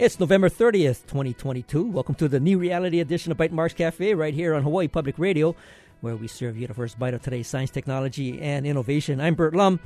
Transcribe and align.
It's 0.00 0.18
November 0.18 0.48
30th, 0.48 1.02
2022. 1.08 1.84
Welcome 1.84 2.14
to 2.14 2.26
the 2.26 2.40
new 2.40 2.56
reality 2.56 3.00
edition 3.00 3.32
of 3.32 3.36
Bytemarks 3.36 3.74
Cafe 3.74 4.14
right 4.14 4.32
here 4.32 4.54
on 4.54 4.62
Hawaii 4.62 4.88
Public 4.88 5.18
Radio, 5.18 5.54
where 6.00 6.16
we 6.16 6.26
serve 6.26 6.56
you 6.56 6.66
the 6.66 6.72
first 6.72 6.98
bite 6.98 7.12
of 7.12 7.20
today's 7.20 7.48
science, 7.48 7.70
technology, 7.70 8.40
and 8.40 8.64
innovation. 8.64 9.20
I'm 9.20 9.34
Bert 9.34 9.54
Lum. 9.54 9.78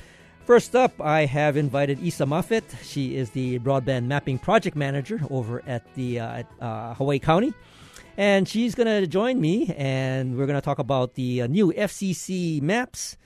First 0.45 0.77
up, 0.77 1.01
I 1.01 1.25
have 1.25 1.57
invited 1.57 1.99
Isa 1.99 2.27
Moffett. 2.27 2.63
She 2.85 3.17
is 3.17 3.31
the 3.31 3.59
broadband 3.59 4.05
mapping 4.05 4.39
project 4.39 4.77
manager 4.77 5.21
over 5.31 5.65
at 5.67 5.83
the 5.97 6.21
uh, 6.21 6.43
uh, 6.61 6.95
Hawaii 6.95 7.19
County. 7.19 7.53
And 8.17 8.49
she's 8.49 8.77
going 8.77 8.87
to 8.87 9.09
join 9.09 9.41
me, 9.41 9.75
and 9.77 10.39
we're 10.39 10.47
going 10.47 10.55
to 10.55 10.65
talk 10.65 10.79
about 10.79 11.15
the 11.15 11.43
uh, 11.43 11.47
new 11.49 11.73
FCC 11.73 12.63
maps 12.63 13.17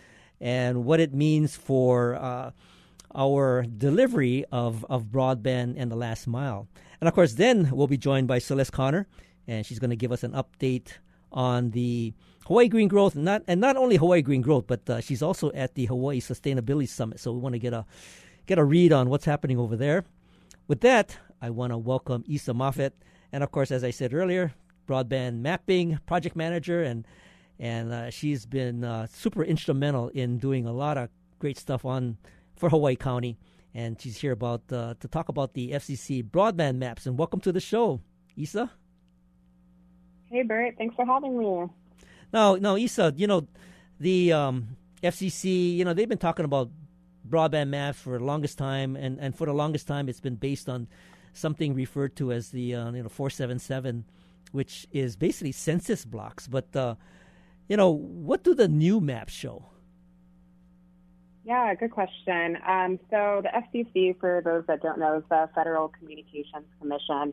and 0.41 0.87
what 0.87 1.01
it 1.01 1.13
means 1.13 1.55
for 1.55 2.15
uh, 2.15 2.53
our 3.15 3.63
delivery 3.63 4.45
of, 4.53 4.85
of 4.89 5.05
broadband 5.05 5.75
and 5.77 5.91
the 5.91 5.97
last 5.97 6.27
mile. 6.27 6.69
And 7.01 7.09
of 7.09 7.15
course, 7.15 7.35
then 7.35 7.71
we'll 7.73 7.87
be 7.87 7.99
joined 7.99 8.29
by 8.29 8.39
Celeste 8.39 8.73
Connor, 8.73 9.07
and 9.47 9.65
she's 9.65 9.79
going 9.79 9.91
to 9.91 9.97
give 9.97 10.13
us 10.13 10.25
an 10.25 10.33
update 10.33 10.89
on 11.31 11.71
the 11.71 12.13
Hawaii 12.47 12.69
Green 12.69 12.89
Growth, 12.89 13.15
not 13.15 13.43
and 13.47 13.61
not 13.61 13.77
only 13.77 13.97
Hawaii 13.97 14.23
Green 14.23 14.41
Growth, 14.41 14.67
but 14.67 14.89
uh, 14.89 15.01
she's 15.01 15.23
also 15.23 15.53
at 15.53 15.75
the 15.75 15.85
Hawaii 15.87 16.21
Sustainability 16.21 16.89
Summit. 16.89 17.21
So 17.21 17.33
we 17.33 17.39
want 17.39 17.53
to 17.53 17.59
get 17.59 17.73
a 17.73 17.85
get 18.47 18.59
a 18.59 18.65
read 18.65 18.93
on 18.93 19.11
what's 19.11 19.27
happening 19.27 19.59
over 19.59 19.77
there. 19.77 20.05
With 20.67 20.81
that, 20.81 21.19
I 21.41 21.51
want 21.51 21.73
to 21.73 21.79
welcome 21.79 22.25
Isa 22.27 22.53
Moffett, 22.53 22.93
and 23.33 23.45
of 23.45 23.53
course, 23.53 23.71
as 23.71 23.85
I 23.85 23.91
said 23.91 24.15
earlier, 24.15 24.55
broadband 24.89 25.41
mapping 25.41 25.99
project 26.07 26.35
manager, 26.37 26.83
and 26.83 27.07
and 27.61 27.93
uh, 27.93 28.11
she's 28.11 28.47
been 28.47 28.83
uh, 28.83 29.07
super 29.07 29.45
instrumental 29.45 30.09
in 30.09 30.39
doing 30.39 30.67
a 30.67 30.73
lot 30.73 30.97
of 30.97 31.11
great 31.39 31.59
stuff 31.59 31.85
on 31.85 32.17
for 32.57 32.71
Hawaii 32.71 32.97
County, 32.97 33.37
and 33.79 34.01
she's 34.01 34.17
here 34.17 34.33
about 34.33 34.63
uh, 34.73 34.95
to 34.99 35.07
talk 35.07 35.29
about 35.29 35.55
the 35.55 35.71
FCC 35.71 36.29
broadband 36.29 36.79
maps. 36.79 37.07
And 37.07 37.17
welcome 37.17 37.39
to 37.43 37.53
the 37.53 37.61
show, 37.61 38.01
Isa. 38.35 38.73
Hey 40.27 40.43
Bert, 40.43 40.75
thanks 40.77 40.97
for 40.97 41.07
having 41.07 41.39
me. 41.39 41.69
Now, 42.33 42.57
now, 42.57 42.77
Isa, 42.77 43.15
you 43.17 43.29
know 43.29 43.47
the 44.01 44.33
um, 44.33 44.77
FCC. 45.01 45.77
You 45.77 45.85
know 45.85 45.95
they've 45.95 46.09
been 46.09 46.19
talking 46.19 46.45
about 46.45 46.71
broadband 47.29 47.69
maps 47.69 48.01
for 48.01 48.19
the 48.19 48.25
longest 48.25 48.59
time, 48.59 48.97
and, 48.97 49.21
and 49.21 49.37
for 49.37 49.47
the 49.47 49.53
longest 49.55 49.87
time, 49.87 50.09
it's 50.09 50.21
been 50.21 50.35
based 50.35 50.69
on 50.69 50.89
something 51.33 51.73
referred 51.73 52.17
to 52.17 52.33
as 52.33 52.51
the 52.51 52.75
uh, 52.75 52.91
you 52.91 53.05
know 53.05 53.09
477, 53.09 54.05
which 54.51 54.89
is 54.91 55.15
basically 55.15 55.53
census 55.53 56.05
blocks. 56.05 56.49
But 56.49 56.75
uh, 56.75 56.97
you 57.69 57.77
know, 57.77 57.91
what 57.91 58.43
do 58.43 58.57
the 58.57 58.67
new 58.67 59.01
maps 59.01 59.33
show? 59.33 59.67
Yeah, 61.49 61.75
good 61.77 61.93
question. 61.93 62.59
Um, 62.69 63.01
so 63.09 63.41
the 63.43 63.49
FCC, 63.49 64.21
for 64.21 64.43
those 64.45 64.65
that 64.67 64.83
don't 64.83 64.99
know, 64.99 65.17
is 65.17 65.25
the 65.31 65.49
Federal 65.55 65.89
Communications 65.89 66.67
Commission. 66.79 67.33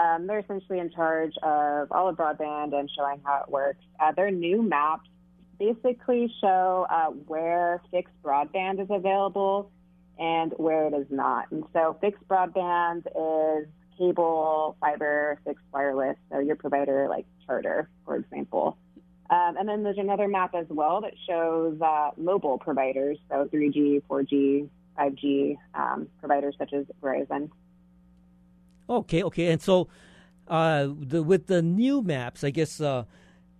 Um, 0.00 0.28
they're 0.28 0.38
essentially 0.38 0.78
in 0.78 0.88
charge 0.92 1.32
of 1.42 1.90
all 1.90 2.08
of 2.08 2.16
broadband 2.16 2.78
and 2.78 2.88
showing 2.96 3.20
how 3.24 3.42
it 3.42 3.50
works. 3.50 3.82
Uh, 3.98 4.12
their 4.12 4.30
new 4.30 4.62
maps 4.62 5.08
basically 5.58 6.32
show 6.40 6.86
uh, 6.88 7.06
where 7.06 7.82
fixed 7.90 8.14
broadband 8.22 8.80
is 8.80 8.86
available 8.88 9.72
and 10.16 10.52
where 10.56 10.86
it 10.86 10.94
is 10.94 11.08
not. 11.10 11.50
And 11.50 11.64
so 11.72 11.98
fixed 12.00 12.22
broadband 12.28 13.06
is 13.08 13.66
cable, 13.98 14.76
fiber, 14.80 15.40
fixed 15.44 15.64
wireless. 15.74 16.16
So 16.30 16.38
your 16.38 16.54
provider 16.54 17.08
like 17.08 17.26
Charter, 17.46 17.90
for 18.04 18.14
example. 18.14 18.78
Um, 19.30 19.56
and 19.56 19.68
then 19.68 19.84
there's 19.84 19.98
another 19.98 20.26
map 20.26 20.56
as 20.56 20.66
well 20.68 21.00
that 21.02 21.14
shows 21.28 21.80
uh, 21.80 22.10
mobile 22.16 22.58
providers, 22.58 23.16
so 23.28 23.48
3G, 23.52 24.02
4G, 24.10 24.68
5G 24.98 25.56
um, 25.72 26.08
providers 26.18 26.56
such 26.58 26.72
as 26.72 26.84
Verizon. 27.00 27.48
Okay, 28.88 29.22
okay, 29.22 29.52
and 29.52 29.62
so 29.62 29.86
uh, 30.48 30.88
the, 30.98 31.22
with 31.22 31.46
the 31.46 31.62
new 31.62 32.02
maps, 32.02 32.42
I 32.42 32.50
guess 32.50 32.80
uh, 32.80 33.04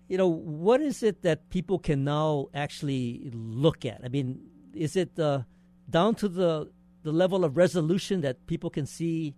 you 0.08 0.18
know 0.18 0.26
what 0.26 0.80
is 0.80 1.04
it 1.04 1.22
that 1.22 1.50
people 1.50 1.78
can 1.78 2.02
now 2.02 2.48
actually 2.52 3.30
look 3.32 3.84
at? 3.84 4.00
I 4.04 4.08
mean, 4.08 4.40
is 4.74 4.96
it 4.96 5.16
uh, 5.20 5.42
down 5.88 6.16
to 6.16 6.28
the 6.28 6.72
the 7.04 7.12
level 7.12 7.44
of 7.44 7.56
resolution 7.56 8.22
that 8.22 8.44
people 8.48 8.70
can 8.70 8.86
see 8.86 9.36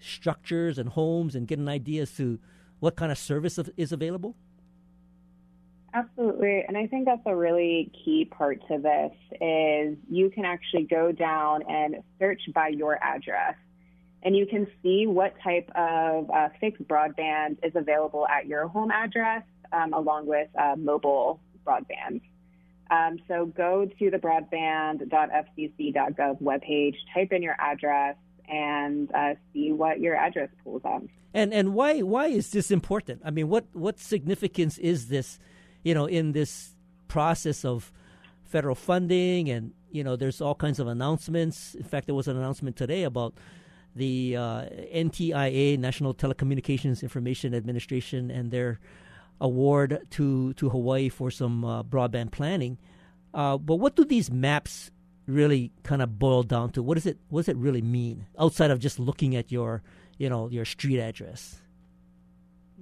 structures 0.00 0.78
and 0.78 0.88
homes 0.88 1.34
and 1.34 1.46
get 1.46 1.58
an 1.58 1.68
idea 1.68 2.02
as 2.02 2.12
to 2.12 2.38
what 2.80 2.96
kind 2.96 3.12
of 3.12 3.18
service 3.18 3.58
is 3.76 3.92
available? 3.92 4.34
Absolutely. 5.94 6.64
And 6.66 6.76
I 6.76 6.88
think 6.88 7.06
that's 7.06 7.22
a 7.24 7.36
really 7.36 7.92
key 8.04 8.24
part 8.24 8.60
to 8.66 8.78
this 8.78 9.12
is 9.40 9.96
you 10.10 10.28
can 10.28 10.44
actually 10.44 10.82
go 10.82 11.12
down 11.12 11.62
and 11.68 12.02
search 12.18 12.42
by 12.52 12.68
your 12.68 12.98
address 13.00 13.54
and 14.24 14.36
you 14.36 14.46
can 14.46 14.66
see 14.82 15.06
what 15.06 15.34
type 15.44 15.70
of 15.76 16.28
uh, 16.30 16.48
fixed 16.58 16.82
broadband 16.88 17.58
is 17.62 17.76
available 17.76 18.26
at 18.26 18.46
your 18.46 18.66
home 18.66 18.90
address 18.90 19.44
um, 19.72 19.92
along 19.92 20.26
with 20.26 20.48
uh, 20.58 20.74
mobile 20.76 21.38
broadband. 21.64 22.22
Um, 22.90 23.20
so 23.28 23.46
go 23.46 23.86
to 23.86 24.10
the 24.10 24.18
broadband.fcc.gov 24.18 26.42
webpage, 26.42 26.96
type 27.14 27.32
in 27.32 27.42
your 27.42 27.56
address, 27.58 28.16
and 28.48 29.10
uh, 29.14 29.34
see 29.52 29.72
what 29.72 30.00
your 30.00 30.16
address 30.16 30.48
pulls 30.62 30.82
up. 30.84 31.02
And 31.32 31.52
and 31.52 31.74
why 31.74 32.02
why 32.02 32.26
is 32.26 32.50
this 32.50 32.70
important? 32.70 33.22
I 33.24 33.30
mean, 33.30 33.48
what 33.48 33.64
what 33.72 33.98
significance 33.98 34.78
is 34.78 35.08
this? 35.08 35.38
You 35.84 35.94
know, 35.94 36.06
in 36.06 36.32
this 36.32 36.74
process 37.06 37.64
of 37.64 37.92
federal 38.42 38.74
funding, 38.74 39.48
and 39.50 39.72
you 39.90 40.02
know, 40.02 40.16
there's 40.16 40.40
all 40.40 40.54
kinds 40.54 40.80
of 40.80 40.88
announcements. 40.88 41.74
In 41.74 41.84
fact, 41.84 42.06
there 42.06 42.14
was 42.14 42.26
an 42.26 42.36
announcement 42.36 42.76
today 42.76 43.04
about 43.04 43.34
the 43.94 44.36
uh, 44.36 44.62
NTIA, 44.92 45.78
National 45.78 46.14
Telecommunications 46.14 47.02
Information 47.02 47.54
Administration, 47.54 48.30
and 48.30 48.50
their 48.50 48.80
award 49.40 50.06
to 50.10 50.52
to 50.54 50.68
Hawaii 50.68 51.08
for 51.08 51.30
some 51.30 51.64
uh, 51.64 51.82
broadband 51.82 52.32
planning. 52.32 52.78
Uh, 53.32 53.58
but 53.58 53.76
what 53.76 53.96
do 53.96 54.04
these 54.04 54.30
maps 54.30 54.90
really 55.26 55.72
kind 55.82 56.02
of 56.02 56.18
boil 56.18 56.42
down 56.42 56.70
to? 56.70 56.82
What 56.82 56.94
does 56.94 57.06
it 57.06 57.18
what 57.28 57.42
does 57.42 57.48
it 57.48 57.56
really 57.56 57.82
mean 57.82 58.26
outside 58.38 58.70
of 58.70 58.78
just 58.78 58.98
looking 58.98 59.36
at 59.36 59.52
your 59.52 59.82
you 60.18 60.28
know 60.28 60.48
your 60.48 60.64
street 60.64 61.00
address? 61.00 61.60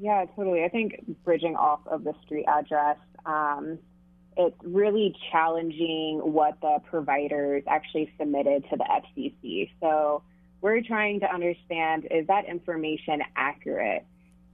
Yeah, 0.00 0.24
totally. 0.36 0.64
I 0.64 0.68
think 0.68 1.04
bridging 1.24 1.56
off 1.56 1.80
of 1.86 2.04
the 2.04 2.14
street 2.24 2.46
address, 2.48 2.96
um, 3.26 3.78
it's 4.36 4.56
really 4.64 5.14
challenging 5.30 6.20
what 6.22 6.60
the 6.60 6.78
providers 6.88 7.62
actually 7.66 8.12
submitted 8.18 8.64
to 8.70 8.76
the 8.76 8.84
FCC. 8.84 9.70
So 9.80 10.22
we're 10.60 10.80
trying 10.82 11.20
to 11.20 11.32
understand 11.32 12.06
is 12.10 12.26
that 12.28 12.46
information 12.46 13.22
accurate? 13.36 14.06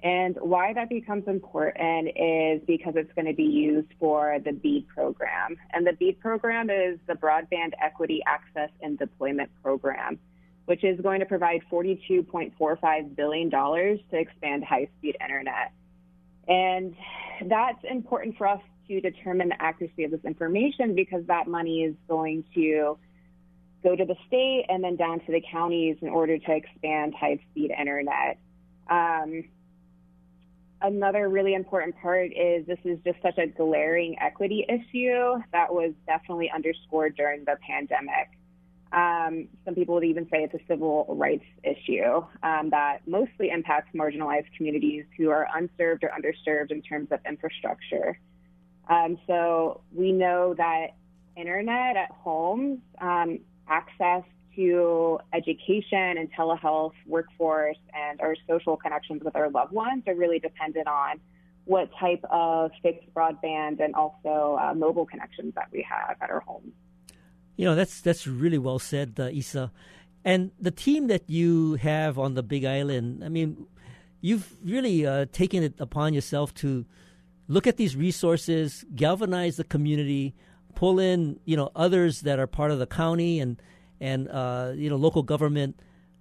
And 0.03 0.37
why 0.41 0.73
that 0.75 0.89
becomes 0.89 1.27
important 1.27 2.09
is 2.17 2.63
because 2.67 2.95
it's 2.97 3.13
going 3.15 3.27
to 3.27 3.35
be 3.35 3.45
used 3.45 3.89
for 3.99 4.39
the 4.45 4.53
BEAD 4.53 4.87
program. 4.89 5.57
And 5.73 5.85
the 5.87 5.93
BEAD 5.93 6.21
program 6.21 6.71
is 6.71 6.99
the 7.09 7.15
Broadband 7.15 7.73
Equity 7.83 8.23
Access 8.25 8.71
and 8.81 8.97
Deployment 8.97 9.51
Program 9.61 10.19
which 10.69 10.85
is 10.85 11.01
going 11.01 11.19
to 11.19 11.25
provide 11.25 11.63
$42.45 11.73 13.17
billion 13.17 13.51
to 13.51 13.99
expand 14.13 14.63
high 14.63 14.87
speed 14.99 15.17
internet. 15.19 15.73
And 16.47 16.95
that's 17.47 17.83
important 17.91 18.37
for 18.37 18.47
us 18.47 18.61
to 18.87 19.01
determine 19.01 19.49
the 19.49 19.63
accuracy 19.63 20.05
of 20.05 20.11
this 20.11 20.21
information 20.27 20.95
because 20.95 21.25
that 21.25 21.49
money 21.49 21.85
is 21.85 21.95
going 22.07 22.45
to 22.55 22.99
go 23.83 23.97
to 23.97 24.05
the 24.05 24.15
state 24.27 24.67
and 24.69 24.85
then 24.85 24.97
down 24.97 25.21
to 25.21 25.33
the 25.33 25.43
counties 25.51 25.97
in 26.03 26.11
order 26.11 26.37
to 26.37 26.55
expand 26.55 27.15
high 27.19 27.41
speed 27.51 27.71
internet. 27.71 28.39
Um, 28.91 29.45
another 30.83 31.31
really 31.31 31.55
important 31.55 31.97
part 31.97 32.31
is 32.37 32.67
this 32.67 32.79
is 32.85 32.99
just 33.07 33.23
such 33.23 33.39
a 33.39 33.47
glaring 33.47 34.17
equity 34.21 34.67
issue 34.69 35.43
that 35.53 35.73
was 35.73 35.95
definitely 36.07 36.51
underscored 36.55 37.17
during 37.17 37.47
the 37.47 37.57
pandemic. 37.67 38.29
Um, 38.93 39.49
some 39.65 39.75
people 39.75 39.95
would 39.97 40.05
even 40.05 40.25
say 40.31 40.45
it's 40.45 40.55
a 40.55 40.67
civil 40.67 41.07
rights 41.09 41.45
issue 41.63 42.23
um, 42.43 42.71
that 42.71 43.01
mostly 43.07 43.51
impacts 43.51 43.95
marginalized 43.95 44.47
communities 44.57 45.05
who 45.17 45.31
are 45.31 45.47
unserved 45.55 46.05
or 46.05 46.11
underserved 46.11 46.71
in 46.71 46.81
terms 46.81 47.09
of 47.11 47.21
infrastructure. 47.29 48.19
Um, 48.89 49.19
so 49.27 49.83
we 49.95 50.13
know 50.13 50.55
that 50.57 50.89
internet 51.37 51.97
at 51.97 52.11
homes, 52.11 52.81
um, 53.01 53.41
access 53.69 54.25
to 54.57 55.21
education 55.35 56.17
and 56.19 56.33
telehealth, 56.33 56.95
workforce, 57.07 57.77
and 57.95 58.21
our 58.21 58.35
social 58.49 58.77
connections 58.77 59.23
with 59.23 59.37
our 59.37 59.51
loved 59.51 59.73
ones 59.73 60.03
are 60.07 60.15
really 60.15 60.39
dependent 60.39 60.89
on 60.89 61.21
what 61.65 61.91
type 62.01 62.25
of 62.31 62.71
fixed 62.83 63.13
broadband 63.15 63.79
and 63.81 63.95
also 63.95 64.59
uh, 64.61 64.73
mobile 64.75 65.05
connections 65.05 65.55
that 65.55 65.69
we 65.71 65.87
have 65.89 66.17
at 66.21 66.31
our 66.31 66.41
homes. 66.41 66.73
You 67.59 67.67
know, 67.67 67.75
that's 67.75 68.01
that's 68.01 68.25
really 68.27 68.57
well 68.59 68.79
said, 68.79 69.19
uh, 69.19 69.29
Isa. 69.35 69.71
And 70.25 70.51
the 70.61 70.71
team 70.71 71.09
that 71.11 71.29
you 71.29 71.75
have 71.83 72.15
on 72.19 72.35
the 72.39 72.43
Big 72.43 72.65
Island, 72.65 73.25
I 73.27 73.29
mean, 73.29 73.67
you've 74.23 74.55
really 74.65 75.05
uh, 75.05 75.27
taken 75.33 75.63
it 75.67 75.75
upon 75.83 76.15
yourself 76.15 76.55
to 76.63 76.87
look 77.49 77.67
at 77.67 77.77
these 77.77 77.97
resources, 77.97 78.85
galvanize 78.95 79.57
the 79.59 79.65
community, 79.65 80.35
pull 80.79 81.01
in 81.03 81.41
you 81.45 81.57
know 81.59 81.71
others 81.75 82.23
that 82.23 82.39
are 82.39 82.47
part 82.47 82.71
of 82.71 82.79
the 82.79 82.87
county 82.87 83.41
and 83.43 83.59
and 84.01 84.29
uh, 84.31 84.71
you 84.79 84.89
know 84.89 84.97
local 84.97 85.25
government 85.27 85.75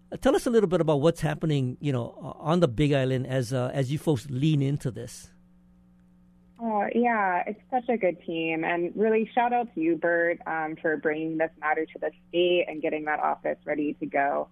Uh, 0.07 0.15
tell 0.15 0.35
us 0.35 0.47
a 0.47 0.49
little 0.49 0.69
bit 0.69 0.79
about 0.79 1.01
what's 1.03 1.19
happening, 1.19 1.75
you 1.83 1.91
know, 1.91 2.15
on 2.39 2.61
the 2.63 2.67
Big 2.67 2.93
Island 2.95 3.27
as 3.27 3.51
uh, 3.51 3.69
as 3.75 3.91
you 3.91 3.99
folks 3.99 4.23
lean 4.31 4.61
into 4.61 4.89
this. 4.89 5.35
Oh 6.59 6.87
yeah, 6.95 7.43
it's 7.45 7.59
such 7.69 7.87
a 7.87 7.97
good 7.97 8.17
team, 8.25 8.63
and 8.63 8.91
really 8.95 9.29
shout 9.35 9.53
out 9.53 9.73
to 9.75 9.79
you, 9.79 9.95
Bert, 9.95 10.39
um, 10.47 10.75
for 10.81 10.97
bringing 10.97 11.37
this 11.37 11.51
matter 11.59 11.85
to 11.85 11.99
the 11.99 12.09
state 12.29 12.65
and 12.67 12.81
getting 12.81 13.05
that 13.05 13.19
office 13.19 13.57
ready 13.65 13.93
to 13.99 14.05
go. 14.07 14.47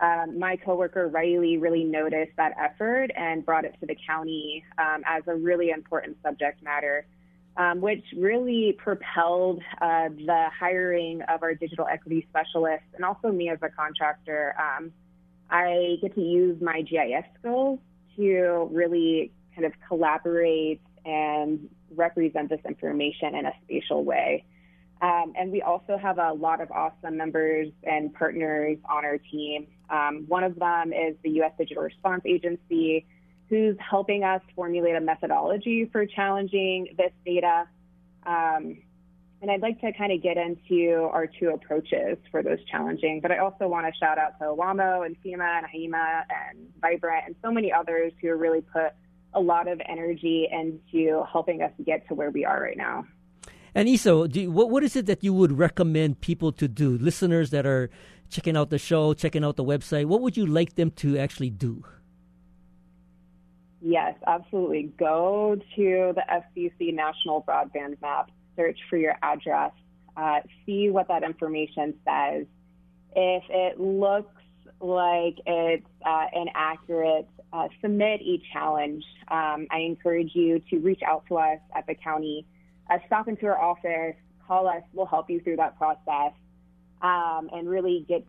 Um, 0.00 0.38
my 0.40 0.56
coworker 0.56 1.06
Riley 1.06 1.56
really 1.56 1.84
noticed 1.84 2.32
that 2.36 2.54
effort 2.58 3.12
and 3.16 3.46
brought 3.46 3.64
it 3.64 3.76
to 3.78 3.86
the 3.86 3.96
county 4.06 4.64
um, 4.78 5.02
as 5.06 5.22
a 5.28 5.34
really 5.36 5.70
important 5.70 6.16
subject 6.24 6.60
matter, 6.60 7.06
um, 7.56 7.80
which 7.80 8.02
really 8.16 8.76
propelled 8.76 9.62
uh, 9.80 10.08
the 10.08 10.46
hiring 10.58 11.22
of 11.22 11.44
our 11.44 11.54
digital 11.54 11.86
equity 11.86 12.26
specialist 12.28 12.82
and 12.94 13.04
also 13.04 13.30
me 13.30 13.48
as 13.48 13.58
a 13.62 13.68
contractor. 13.68 14.56
Um, 14.58 14.92
I 15.50 15.98
get 16.02 16.16
to 16.16 16.20
use 16.20 16.60
my 16.60 16.82
GIS 16.82 17.24
skills 17.38 17.78
to 18.16 18.68
really 18.72 19.30
kind 19.54 19.66
of 19.66 19.72
collaborate 19.86 20.80
and 21.04 21.68
represent 21.94 22.48
this 22.48 22.60
information 22.66 23.34
in 23.34 23.46
a 23.46 23.52
spatial 23.64 24.04
way. 24.04 24.44
Um, 25.02 25.34
and 25.36 25.52
we 25.52 25.60
also 25.60 25.98
have 25.98 26.18
a 26.18 26.32
lot 26.32 26.60
of 26.60 26.70
awesome 26.70 27.16
members 27.16 27.68
and 27.82 28.14
partners 28.14 28.78
on 28.88 29.04
our 29.04 29.18
team. 29.18 29.66
Um, 29.90 30.24
one 30.28 30.44
of 30.44 30.58
them 30.58 30.92
is 30.92 31.16
the 31.22 31.30
U.S. 31.30 31.52
Digital 31.58 31.82
Response 31.82 32.22
Agency, 32.24 33.06
who's 33.48 33.76
helping 33.78 34.24
us 34.24 34.40
formulate 34.56 34.94
a 34.94 35.00
methodology 35.00 35.88
for 35.92 36.06
challenging 36.06 36.94
this 36.96 37.12
data. 37.26 37.68
Um, 38.24 38.78
and 39.42 39.50
I'd 39.50 39.60
like 39.60 39.78
to 39.82 39.92
kind 39.92 40.10
of 40.10 40.22
get 40.22 40.38
into 40.38 41.10
our 41.12 41.26
two 41.26 41.50
approaches 41.50 42.16
for 42.30 42.42
those 42.42 42.64
challenging, 42.70 43.20
but 43.20 43.30
I 43.30 43.38
also 43.38 43.68
want 43.68 43.86
to 43.86 43.92
shout 43.98 44.16
out 44.16 44.38
to 44.38 44.46
WAMO 44.46 45.04
and 45.04 45.16
FEMA 45.22 45.58
and 45.58 45.66
HIMA 45.66 46.24
and 46.30 46.72
Vibrant 46.80 47.24
and 47.26 47.36
so 47.42 47.50
many 47.50 47.70
others 47.70 48.14
who 48.22 48.34
really 48.36 48.62
put 48.62 48.94
a 49.34 49.40
lot 49.40 49.68
of 49.68 49.80
energy 49.88 50.48
into 50.50 51.24
helping 51.30 51.62
us 51.62 51.72
get 51.84 52.06
to 52.08 52.14
where 52.14 52.30
we 52.30 52.44
are 52.44 52.60
right 52.60 52.76
now. 52.76 53.04
And 53.74 53.88
Isa, 53.88 54.28
you, 54.32 54.50
what 54.50 54.70
what 54.70 54.84
is 54.84 54.94
it 54.94 55.06
that 55.06 55.24
you 55.24 55.34
would 55.34 55.58
recommend 55.58 56.20
people 56.20 56.52
to 56.52 56.68
do? 56.68 56.96
Listeners 56.96 57.50
that 57.50 57.66
are 57.66 57.90
checking 58.30 58.56
out 58.56 58.70
the 58.70 58.78
show, 58.78 59.14
checking 59.14 59.44
out 59.44 59.56
the 59.56 59.64
website, 59.64 60.06
what 60.06 60.20
would 60.20 60.36
you 60.36 60.46
like 60.46 60.74
them 60.76 60.90
to 60.92 61.18
actually 61.18 61.50
do? 61.50 61.84
Yes, 63.80 64.14
absolutely. 64.26 64.92
Go 64.98 65.56
to 65.76 66.14
the 66.14 66.22
FCC 66.30 66.94
National 66.94 67.42
Broadband 67.42 68.00
Map, 68.00 68.30
search 68.56 68.78
for 68.88 68.96
your 68.96 69.14
address, 69.22 69.72
uh, 70.16 70.40
see 70.64 70.88
what 70.88 71.08
that 71.08 71.22
information 71.22 71.94
says. 72.04 72.46
If 73.14 73.44
it 73.50 73.78
looks 73.78 74.34
like 74.80 75.36
it's 75.46 75.86
uh, 76.04 76.26
inaccurate, 76.32 77.28
uh, 77.54 77.68
submit 77.80 78.20
a 78.20 78.42
challenge. 78.52 79.04
Um, 79.28 79.66
I 79.70 79.78
encourage 79.86 80.30
you 80.34 80.60
to 80.70 80.78
reach 80.78 81.02
out 81.06 81.24
to 81.28 81.36
us 81.36 81.60
at 81.74 81.86
the 81.86 81.94
county, 81.94 82.44
uh, 82.90 82.98
stop 83.06 83.28
into 83.28 83.46
our 83.46 83.58
office, 83.58 84.16
call 84.46 84.66
us. 84.66 84.82
We'll 84.92 85.06
help 85.06 85.30
you 85.30 85.40
through 85.40 85.56
that 85.56 85.78
process 85.78 86.32
um, 87.00 87.48
and 87.52 87.68
really 87.68 88.04
get 88.08 88.26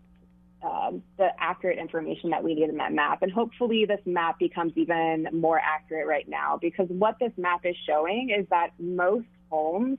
uh, 0.63 0.91
the 1.17 1.29
accurate 1.39 1.79
information 1.79 2.29
that 2.29 2.43
we 2.43 2.53
need 2.53 2.69
in 2.69 2.77
that 2.77 2.93
map. 2.93 3.23
And 3.23 3.31
hopefully, 3.31 3.85
this 3.85 3.99
map 4.05 4.37
becomes 4.37 4.73
even 4.75 5.27
more 5.33 5.59
accurate 5.59 6.07
right 6.07 6.27
now 6.29 6.57
because 6.61 6.87
what 6.89 7.17
this 7.19 7.31
map 7.35 7.65
is 7.65 7.75
showing 7.87 8.29
is 8.29 8.45
that 8.51 8.71
most 8.79 9.27
homes 9.49 9.97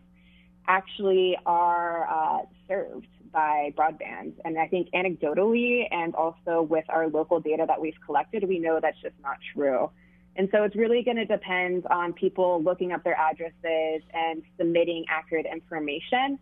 actually 0.69 1.37
are 1.45 2.09
uh, 2.09 2.39
served 2.69 3.07
by 3.33 3.73
broadband. 3.77 4.35
And 4.45 4.59
I 4.59 4.67
think 4.69 4.89
anecdotally 4.95 5.87
and 5.91 6.15
also 6.15 6.63
with 6.63 6.85
our 6.89 7.09
local 7.09 7.41
data 7.41 7.65
that 7.67 7.81
we've 7.81 7.99
collected, 8.05 8.45
we 8.49 8.59
know 8.59 8.79
that's 8.81 9.01
just 9.01 9.15
not 9.23 9.37
true. 9.55 9.91
And 10.37 10.49
so 10.53 10.65
it's 10.65 10.77
really 10.77 11.03
going 11.03 11.17
to 11.17 11.25
depend 11.25 11.87
on 11.87 12.13
people 12.13 12.63
looking 12.63 12.93
up 12.93 13.03
their 13.05 13.19
addresses 13.19 14.03
and 14.13 14.43
submitting 14.59 15.07
accurate 15.09 15.47
information. 15.51 16.39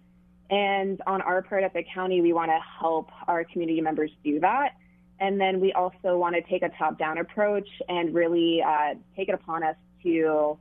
And 0.50 1.00
on 1.06 1.22
our 1.22 1.42
part 1.42 1.62
at 1.62 1.72
the 1.72 1.84
county, 1.94 2.20
we 2.20 2.32
want 2.32 2.50
to 2.50 2.58
help 2.80 3.10
our 3.28 3.44
community 3.44 3.80
members 3.80 4.10
do 4.24 4.40
that. 4.40 4.72
And 5.20 5.40
then 5.40 5.60
we 5.60 5.72
also 5.72 6.18
want 6.18 6.34
to 6.34 6.42
take 6.42 6.62
a 6.62 6.70
top 6.70 6.98
down 6.98 7.18
approach 7.18 7.68
and 7.88 8.12
really 8.12 8.62
uh, 8.66 8.94
take 9.16 9.28
it 9.28 9.34
upon 9.34 9.62
us 9.62 9.76
to 10.02 10.58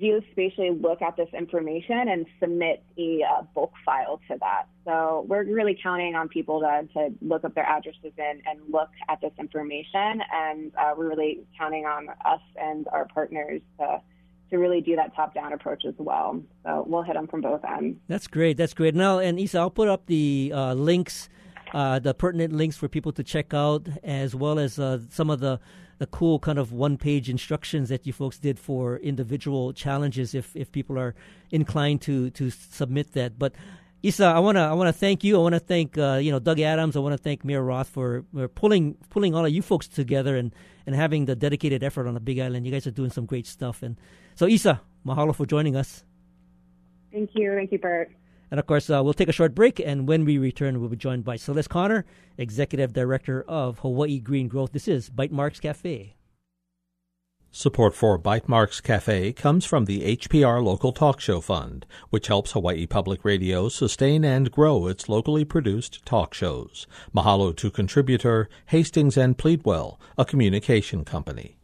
geospatially 0.00 0.80
look 0.80 1.02
at 1.02 1.16
this 1.16 1.28
information 1.36 2.08
and 2.08 2.26
submit 2.40 2.82
a 2.96 3.22
uh, 3.22 3.42
bulk 3.54 3.72
file 3.84 4.20
to 4.28 4.36
that. 4.40 4.64
So 4.84 5.26
we're 5.28 5.44
really 5.44 5.78
counting 5.82 6.14
on 6.14 6.28
people 6.28 6.60
to, 6.60 6.88
to 6.94 7.14
look 7.20 7.44
up 7.44 7.54
their 7.54 7.66
addresses 7.66 8.12
and, 8.16 8.40
and 8.46 8.60
look 8.70 8.90
at 9.08 9.20
this 9.20 9.32
information. 9.38 10.22
And 10.32 10.72
uh, 10.76 10.94
we're 10.96 11.08
really 11.08 11.40
counting 11.58 11.84
on 11.84 12.08
us 12.24 12.40
and 12.56 12.86
our 12.92 13.06
partners 13.06 13.60
to, 13.78 14.00
to 14.50 14.56
really 14.56 14.80
do 14.80 14.96
that 14.96 15.14
top 15.14 15.34
down 15.34 15.52
approach 15.52 15.84
as 15.84 15.94
well. 15.98 16.40
So 16.64 16.84
we'll 16.86 17.02
hit 17.02 17.14
them 17.14 17.26
from 17.26 17.40
both 17.40 17.64
ends. 17.64 17.98
That's 18.06 18.28
great. 18.28 18.56
That's 18.56 18.74
great. 18.74 18.94
Now, 18.94 19.18
and 19.18 19.38
Isa, 19.38 19.58
I'll 19.58 19.70
put 19.70 19.88
up 19.88 20.06
the 20.06 20.52
uh, 20.54 20.74
links. 20.74 21.28
Uh, 21.74 21.98
the 21.98 22.14
pertinent 22.14 22.50
links 22.50 22.78
for 22.78 22.88
people 22.88 23.12
to 23.12 23.22
check 23.22 23.52
out, 23.52 23.86
as 24.02 24.34
well 24.34 24.58
as 24.58 24.78
uh, 24.78 24.98
some 25.10 25.28
of 25.28 25.40
the 25.40 25.60
the 25.98 26.06
cool 26.06 26.38
kind 26.38 26.58
of 26.58 26.72
one 26.72 26.96
page 26.96 27.28
instructions 27.28 27.88
that 27.88 28.06
you 28.06 28.12
folks 28.12 28.38
did 28.38 28.58
for 28.58 28.96
individual 28.98 29.72
challenges 29.72 30.34
if, 30.34 30.54
if 30.54 30.70
people 30.72 30.98
are 30.98 31.14
inclined 31.50 32.00
to, 32.02 32.30
to 32.30 32.50
submit 32.50 33.12
that. 33.12 33.38
But 33.38 33.52
Isa, 34.02 34.26
I 34.26 34.38
wanna 34.38 34.60
I 34.60 34.74
wanna 34.74 34.92
thank 34.92 35.24
you. 35.24 35.36
I 35.36 35.42
wanna 35.42 35.58
thank 35.58 35.98
uh, 35.98 36.20
you 36.22 36.30
know 36.30 36.38
Doug 36.38 36.60
Adams. 36.60 36.96
I 36.96 37.00
wanna 37.00 37.18
thank 37.18 37.44
Mayor 37.44 37.62
Roth 37.62 37.88
for, 37.88 38.24
for, 38.32 38.46
pulling 38.46 38.94
pulling 39.10 39.34
all 39.34 39.44
of 39.44 39.52
you 39.52 39.60
folks 39.60 39.88
together 39.88 40.36
and, 40.36 40.54
and 40.86 40.94
having 40.94 41.24
the 41.24 41.34
dedicated 41.34 41.82
effort 41.82 42.06
on 42.06 42.14
the 42.14 42.20
Big 42.20 42.38
Island. 42.38 42.64
You 42.64 42.70
guys 42.70 42.86
are 42.86 42.92
doing 42.92 43.10
some 43.10 43.26
great 43.26 43.46
stuff. 43.46 43.82
And 43.82 43.96
so 44.36 44.46
Isa, 44.46 44.80
mahalo 45.04 45.34
for 45.34 45.46
joining 45.46 45.74
us. 45.74 46.04
Thank 47.10 47.30
you, 47.34 47.52
thank 47.56 47.72
you, 47.72 47.78
Bert. 47.78 48.12
And 48.50 48.58
of 48.58 48.66
course, 48.66 48.88
uh, 48.88 49.02
we'll 49.02 49.14
take 49.14 49.28
a 49.28 49.32
short 49.32 49.54
break, 49.54 49.78
and 49.80 50.08
when 50.08 50.24
we 50.24 50.38
return, 50.38 50.80
we'll 50.80 50.88
be 50.88 50.96
joined 50.96 51.24
by 51.24 51.36
Celeste 51.36 51.68
Connor, 51.68 52.04
Executive 52.36 52.92
Director 52.92 53.42
of 53.42 53.80
Hawaii 53.80 54.20
Green 54.20 54.48
Growth. 54.48 54.72
This 54.72 54.88
is 54.88 55.10
Bytemarks 55.10 55.60
Cafe. 55.60 56.14
Support 57.50 57.94
for 57.94 58.18
Bytemarks 58.18 58.82
Cafe 58.82 59.32
comes 59.32 59.64
from 59.64 59.86
the 59.86 60.16
HPR 60.16 60.62
Local 60.62 60.92
Talk 60.92 61.18
Show 61.18 61.40
Fund, 61.40 61.86
which 62.10 62.26
helps 62.28 62.52
Hawaii 62.52 62.86
Public 62.86 63.24
Radio 63.24 63.70
sustain 63.70 64.22
and 64.22 64.50
grow 64.50 64.86
its 64.86 65.08
locally 65.08 65.44
produced 65.44 66.04
talk 66.04 66.34
shows. 66.34 66.86
Mahalo 67.14 67.56
to 67.56 67.70
contributor 67.70 68.50
Hastings 68.66 69.16
and 69.16 69.38
Pleadwell, 69.38 69.98
a 70.18 70.26
communication 70.26 71.04
company. 71.04 71.57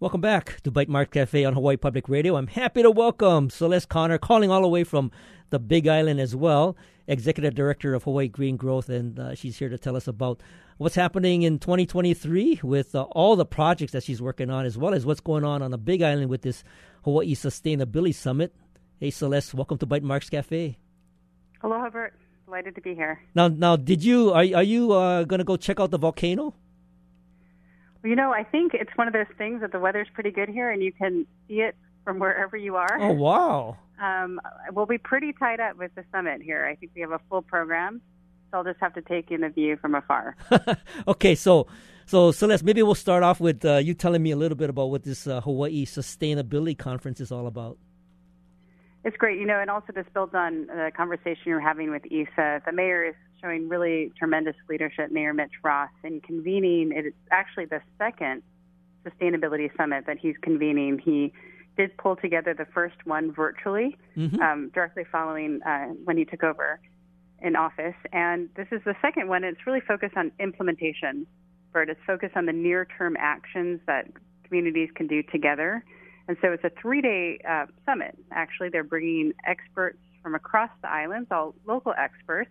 Welcome 0.00 0.20
back 0.20 0.60
to 0.60 0.70
Bytemarks 0.70 1.10
Cafe 1.10 1.44
on 1.44 1.54
Hawaii 1.54 1.76
Public 1.76 2.08
Radio. 2.08 2.36
I'm 2.36 2.46
happy 2.46 2.82
to 2.82 2.90
welcome 2.92 3.50
Celeste 3.50 3.88
Connor, 3.88 4.16
calling 4.16 4.48
all 4.48 4.62
the 4.62 4.68
way 4.68 4.84
from 4.84 5.10
the 5.50 5.58
Big 5.58 5.88
Island 5.88 6.20
as 6.20 6.36
well, 6.36 6.76
Executive 7.08 7.52
Director 7.56 7.94
of 7.94 8.04
Hawaii 8.04 8.28
Green 8.28 8.56
Growth, 8.56 8.88
and 8.88 9.18
uh, 9.18 9.34
she's 9.34 9.58
here 9.58 9.68
to 9.68 9.76
tell 9.76 9.96
us 9.96 10.06
about 10.06 10.40
what's 10.76 10.94
happening 10.94 11.42
in 11.42 11.58
2023 11.58 12.60
with 12.62 12.94
uh, 12.94 13.02
all 13.10 13.34
the 13.34 13.44
projects 13.44 13.90
that 13.90 14.04
she's 14.04 14.22
working 14.22 14.50
on, 14.50 14.64
as 14.66 14.78
well 14.78 14.94
as 14.94 15.04
what's 15.04 15.18
going 15.18 15.42
on 15.42 15.62
on 15.62 15.72
the 15.72 15.78
Big 15.78 16.00
Island 16.00 16.30
with 16.30 16.42
this 16.42 16.62
Hawaii 17.02 17.34
Sustainability 17.34 18.14
Summit. 18.14 18.54
Hey, 19.00 19.10
Celeste, 19.10 19.52
welcome 19.54 19.78
to 19.78 19.86
Bytemarks 19.86 20.30
Cafe. 20.30 20.78
Hello, 21.60 21.76
Hubbard. 21.80 22.12
Delighted 22.44 22.76
to 22.76 22.80
be 22.80 22.94
here. 22.94 23.20
Now, 23.34 23.48
now, 23.48 23.74
did 23.74 24.04
you 24.04 24.30
are 24.30 24.46
are 24.54 24.62
you 24.62 24.92
uh, 24.92 25.24
going 25.24 25.38
to 25.40 25.44
go 25.44 25.56
check 25.56 25.80
out 25.80 25.90
the 25.90 25.98
volcano? 25.98 26.54
You 28.04 28.14
know, 28.14 28.32
I 28.32 28.44
think 28.44 28.74
it's 28.74 28.90
one 28.96 29.08
of 29.08 29.12
those 29.12 29.26
things 29.36 29.60
that 29.60 29.72
the 29.72 29.80
weather's 29.80 30.08
pretty 30.12 30.30
good 30.30 30.48
here, 30.48 30.70
and 30.70 30.82
you 30.82 30.92
can 30.92 31.26
see 31.48 31.60
it 31.60 31.74
from 32.04 32.18
wherever 32.18 32.56
you 32.56 32.76
are. 32.76 32.98
Oh, 33.00 33.12
wow. 33.12 33.76
Um, 34.00 34.40
we'll 34.72 34.86
be 34.86 34.98
pretty 34.98 35.32
tied 35.32 35.60
up 35.60 35.76
with 35.76 35.94
the 35.94 36.04
summit 36.12 36.40
here. 36.40 36.64
I 36.64 36.76
think 36.76 36.92
we 36.94 37.00
have 37.00 37.10
a 37.10 37.20
full 37.28 37.42
program, 37.42 38.00
so 38.50 38.58
I'll 38.58 38.64
just 38.64 38.80
have 38.80 38.94
to 38.94 39.02
take 39.02 39.30
in 39.30 39.40
the 39.40 39.48
view 39.48 39.76
from 39.76 39.94
afar. 39.94 40.36
okay, 41.08 41.34
so 41.34 41.66
so 42.06 42.30
Celeste, 42.30 42.64
maybe 42.64 42.82
we'll 42.82 42.94
start 42.94 43.22
off 43.22 43.40
with 43.40 43.64
uh, 43.64 43.76
you 43.76 43.92
telling 43.92 44.22
me 44.22 44.30
a 44.30 44.36
little 44.36 44.56
bit 44.56 44.70
about 44.70 44.86
what 44.86 45.02
this 45.02 45.26
uh, 45.26 45.40
Hawaii 45.42 45.84
Sustainability 45.84 46.78
Conference 46.78 47.20
is 47.20 47.30
all 47.30 47.46
about. 47.46 47.76
It's 49.04 49.16
great, 49.16 49.38
you 49.38 49.46
know, 49.46 49.60
and 49.60 49.68
also 49.68 49.92
this 49.92 50.06
builds 50.14 50.34
on 50.34 50.68
the 50.68 50.90
conversation 50.96 51.42
you're 51.44 51.60
having 51.60 51.90
with 51.90 52.06
Isa. 52.06 52.62
The 52.64 52.72
mayor 52.72 53.04
is 53.04 53.14
showing 53.40 53.68
really 53.68 54.12
tremendous 54.18 54.56
leadership, 54.68 55.10
Mayor 55.10 55.32
Mitch 55.32 55.52
Roth, 55.62 55.90
in 56.02 56.20
convening. 56.20 56.92
It's 56.94 57.16
actually 57.30 57.66
the 57.66 57.80
second 57.98 58.42
sustainability 59.04 59.74
summit 59.76 60.04
that 60.06 60.18
he's 60.18 60.36
convening. 60.42 60.98
He 60.98 61.32
did 61.76 61.96
pull 61.96 62.16
together 62.16 62.54
the 62.54 62.66
first 62.66 62.96
one 63.04 63.32
virtually, 63.32 63.96
mm-hmm. 64.16 64.40
um, 64.40 64.70
directly 64.74 65.04
following 65.10 65.60
uh, 65.62 65.86
when 66.04 66.16
he 66.16 66.24
took 66.24 66.42
over 66.42 66.80
in 67.40 67.54
office. 67.54 67.94
And 68.12 68.48
this 68.56 68.66
is 68.72 68.80
the 68.84 68.94
second 69.00 69.28
one. 69.28 69.44
It's 69.44 69.66
really 69.66 69.80
focused 69.80 70.16
on 70.16 70.32
implementation, 70.40 71.26
but 71.72 71.88
it's 71.88 72.00
focused 72.06 72.36
on 72.36 72.46
the 72.46 72.52
near 72.52 72.86
term 72.98 73.16
actions 73.18 73.80
that 73.86 74.08
communities 74.44 74.88
can 74.94 75.06
do 75.06 75.22
together. 75.22 75.84
And 76.26 76.36
so 76.42 76.52
it's 76.52 76.64
a 76.64 76.70
three 76.80 77.00
day 77.00 77.38
uh, 77.48 77.66
summit. 77.86 78.18
Actually, 78.32 78.70
they're 78.70 78.84
bringing 78.84 79.32
experts 79.46 79.98
from 80.22 80.34
across 80.34 80.70
the 80.82 80.90
islands, 80.90 81.28
all 81.30 81.54
local 81.66 81.94
experts, 81.96 82.50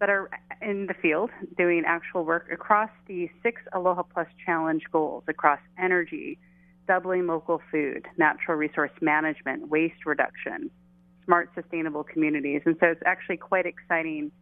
that 0.00 0.08
are 0.08 0.30
in 0.62 0.86
the 0.86 0.94
field 0.94 1.30
doing 1.56 1.84
actual 1.86 2.24
work 2.24 2.48
across 2.50 2.90
the 3.06 3.28
six 3.42 3.60
Aloha 3.72 4.02
Plus 4.02 4.26
Challenge 4.44 4.82
goals 4.90 5.24
across 5.28 5.60
energy, 5.78 6.38
doubling 6.88 7.26
local 7.26 7.60
food, 7.70 8.06
natural 8.16 8.56
resource 8.56 8.90
management, 9.00 9.68
waste 9.68 10.06
reduction, 10.06 10.70
smart, 11.24 11.50
sustainable 11.54 12.02
communities. 12.02 12.62
And 12.64 12.76
so 12.80 12.86
it's 12.86 13.02
actually 13.04 13.36
quite 13.36 13.66
exciting 13.66 14.32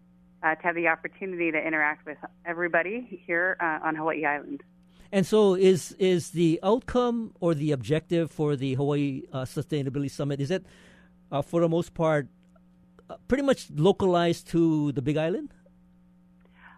uh, 0.42 0.54
to 0.54 0.62
have 0.62 0.76
the 0.76 0.86
opportunity 0.86 1.50
to 1.50 1.58
interact 1.58 2.06
with 2.06 2.18
everybody 2.46 3.20
here 3.26 3.56
uh, 3.60 3.86
on 3.86 3.96
Hawaii 3.96 4.24
Island. 4.24 4.62
And 5.10 5.26
so, 5.26 5.54
is 5.54 5.92
is 5.98 6.30
the 6.30 6.60
outcome 6.62 7.32
or 7.40 7.54
the 7.54 7.72
objective 7.72 8.30
for 8.30 8.56
the 8.56 8.74
Hawaii 8.74 9.22
uh, 9.32 9.42
Sustainability 9.42 10.10
Summit 10.10 10.38
is 10.38 10.50
it, 10.50 10.66
uh, 11.32 11.40
for 11.40 11.62
the 11.62 11.68
most 11.68 11.94
part, 11.94 12.28
pretty 13.28 13.42
much 13.42 13.68
localized 13.74 14.48
to 14.48 14.92
the 14.92 15.02
Big 15.02 15.16
Island? 15.16 15.52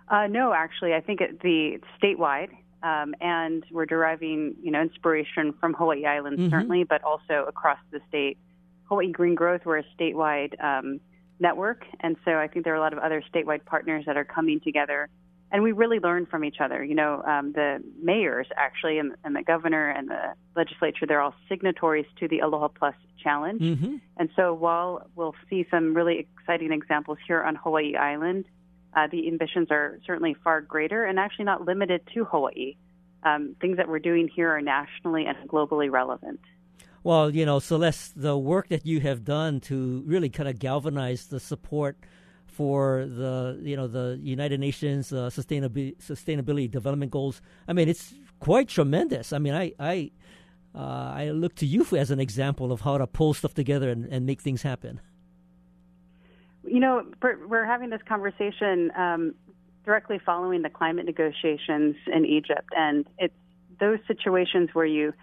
Uh, 0.09 0.27
no, 0.27 0.53
actually, 0.53 0.95
I 0.95 1.01
think 1.01 1.21
it, 1.21 1.41
the 1.41 1.79
statewide, 2.03 2.51
um, 2.83 3.15
and 3.21 3.65
we're 3.71 3.87
deriving 3.87 4.57
you 4.63 4.71
know 4.71 4.81
inspiration 4.81 5.53
from 5.61 5.75
Hawaii 5.75 6.05
Island 6.07 6.39
mm-hmm. 6.39 6.51
certainly, 6.51 6.85
but 6.85 7.03
also 7.05 7.45
across 7.47 7.79
the 7.91 8.01
state. 8.09 8.39
Hawaii 8.85 9.13
Green 9.13 9.37
Growth, 9.37 9.63
we're 9.65 9.79
a 9.79 9.85
statewide 9.97 10.63
um, 10.63 11.01
network, 11.39 11.85
and 12.01 12.17
so 12.25 12.33
I 12.33 12.49
think 12.49 12.65
there 12.65 12.75
are 12.75 12.77
a 12.77 12.81
lot 12.81 12.93
of 12.93 12.99
other 12.99 13.23
statewide 13.33 13.65
partners 13.65 14.05
that 14.07 14.17
are 14.17 14.25
coming 14.25 14.59
together 14.61 15.09
and 15.53 15.63
we 15.63 15.73
really 15.73 15.99
learn 15.99 16.27
from 16.27 16.45
each 16.45 16.57
other. 16.61 16.83
You 16.85 16.95
know, 16.95 17.23
um, 17.27 17.53
the 17.53 17.83
mayors 18.01 18.47
actually, 18.57 18.99
and, 18.99 19.15
and, 19.25 19.35
the 19.35 19.43
governor 19.43 19.91
and 19.91 20.09
the 20.09 20.35
legislature, 20.57 21.07
they're 21.07 21.21
all 21.21 21.35
signatories 21.49 22.07
to 22.21 22.29
the 22.29 22.41
Aloha 22.41 22.69
Plus 22.69 22.95
Challenge. 23.23 23.61
Mm-hmm. 23.61 23.97
And 24.17 24.31
so 24.37 24.55
while 24.55 25.09
we'll 25.17 25.35
see 25.49 25.67
some 25.71 25.95
really 25.95 26.19
exciting 26.19 26.73
examples 26.73 27.19
here 27.27 27.43
on 27.43 27.57
Hawaii 27.57 27.97
Island, 27.97 28.45
uh, 28.95 29.07
the 29.11 29.29
ambitions 29.29 29.69
are 29.71 29.99
certainly 30.07 30.35
far 30.43 30.61
greater 30.61 31.05
and 31.05 31.19
actually 31.19 31.45
not 31.45 31.65
limited 31.65 32.03
to 32.15 32.25
Hawaii. 32.25 32.77
Um, 33.23 33.55
things 33.61 33.77
that 33.77 33.89
we're 33.89 33.99
doing 33.99 34.29
here 34.29 34.51
are 34.51 34.63
nationally 34.63 35.27
and 35.27 35.37
globally 35.49 35.91
relevant. 35.91 36.41
Well, 37.03 37.31
you 37.31 37.47
know, 37.47 37.59
Celeste, 37.59 38.21
the 38.21 38.37
work 38.37 38.69
that 38.69 38.85
you 38.85 39.01
have 39.01 39.25
done 39.25 39.61
to 39.61 40.03
really 40.07 40.29
kind 40.29 40.49
of 40.49 40.59
galvanize 40.59 41.27
the 41.27 41.41
support 41.41 41.99
for 42.61 43.07
the 43.07 43.59
you 43.63 43.75
know 43.75 43.87
the 43.87 44.21
United 44.23 44.61
Nations 44.61 45.15
uh, 45.15 45.31
sustainability 45.31 45.97
sustainability 45.97 46.71
development 46.71 47.11
goals. 47.11 47.41
I 47.67 47.73
mean, 47.73 47.89
it's 47.89 48.13
quite 48.39 48.69
tremendous. 48.69 49.33
I 49.33 49.39
mean, 49.39 49.55
I 49.55 49.73
I 49.81 50.11
uh, 50.75 51.23
I 51.23 51.31
look 51.31 51.55
to 51.63 51.67
you 51.75 51.87
as 51.97 52.11
an 52.11 52.21
example 52.21 52.71
of 52.71 52.83
how 52.83 52.99
to 52.99 53.07
pull 53.07 53.33
stuff 53.33 53.55
together 53.55 53.89
and, 53.89 54.05
and 54.13 54.27
make 54.27 54.43
things 54.43 54.61
happen. 54.61 55.01
You 56.63 56.81
know, 56.81 57.07
we're 57.23 57.65
having 57.65 57.89
this 57.89 58.03
conversation 58.07 58.93
um, 58.95 59.35
directly 59.87 60.19
following 60.19 60.61
the 60.61 60.69
climate 60.69 61.07
negotiations 61.07 61.97
in 62.15 62.27
Egypt, 62.27 62.69
and 62.77 63.07
it's 63.17 63.41
those 63.79 64.01
situations 64.07 64.69
where 64.75 64.91
you 64.99 65.15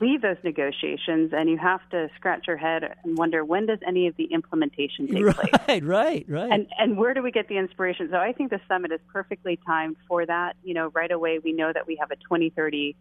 leave 0.00 0.22
those 0.22 0.36
negotiations 0.42 1.32
and 1.32 1.48
you 1.48 1.58
have 1.58 1.80
to 1.90 2.08
scratch 2.16 2.46
your 2.46 2.56
head 2.56 2.82
and 3.04 3.18
wonder 3.18 3.44
when 3.44 3.66
does 3.66 3.78
any 3.86 4.06
of 4.06 4.16
the 4.16 4.24
implementation 4.24 5.06
take 5.06 5.24
right, 5.24 5.36
place? 5.36 5.52
right 5.66 5.84
right. 5.84 6.24
Right 6.28 6.50
and 6.50 6.66
and 6.78 6.96
where 6.96 7.14
do 7.14 7.22
we 7.22 7.30
get 7.30 7.48
the 7.48 7.58
inspiration? 7.58 8.08
So 8.10 8.16
i 8.16 8.32
think 8.32 8.50
the 8.50 8.60
summit 8.68 8.92
is 8.92 9.00
perfectly 9.12 9.58
timed 9.66 9.96
for 10.08 10.24
that. 10.26 10.56
You 10.62 10.74
know 10.74 10.90
right 10.94 11.10
away 11.10 11.38
we 11.42 11.52
know 11.52 11.72
that 11.72 11.86
we 11.86 11.96
have 11.96 12.10
a 12.10 12.16
2030 12.16 12.96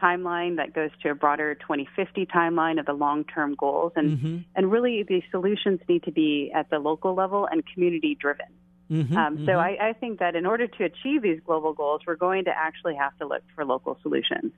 timeline 0.00 0.56
that 0.56 0.74
goes 0.74 0.90
to 1.02 1.10
a 1.10 1.14
broader 1.14 1.54
2050 1.54 2.26
timeline 2.26 2.80
of 2.80 2.86
the 2.86 2.92
long-term 2.92 3.54
goals. 3.54 3.92
And 3.96 4.18
mm-hmm. 4.18 4.38
and 4.54 4.70
really 4.70 5.02
the 5.02 5.22
solutions 5.30 5.80
need 5.88 6.04
to 6.04 6.12
be 6.12 6.50
at 6.54 6.70
the 6.70 6.78
local 6.78 7.14
level 7.14 7.48
and 7.50 7.64
community 7.72 8.16
driven 8.20 8.46
mm-hmm, 8.90 9.16
um, 9.16 9.36
mm-hmm. 9.36 9.46
so 9.46 9.52
I, 9.52 9.88
I 9.88 9.92
think 9.92 10.18
that 10.18 10.34
in 10.36 10.46
order 10.46 10.66
to 10.66 10.84
achieve 10.84 11.22
these 11.22 11.40
global 11.46 11.72
goals 11.72 12.02
we're 12.06 12.16
going 12.16 12.44
to 12.44 12.50
actually 12.50 12.96
have 12.96 13.16
to 13.18 13.26
look 13.26 13.42
for 13.54 13.64
local 13.64 13.98
solutions 14.02 14.52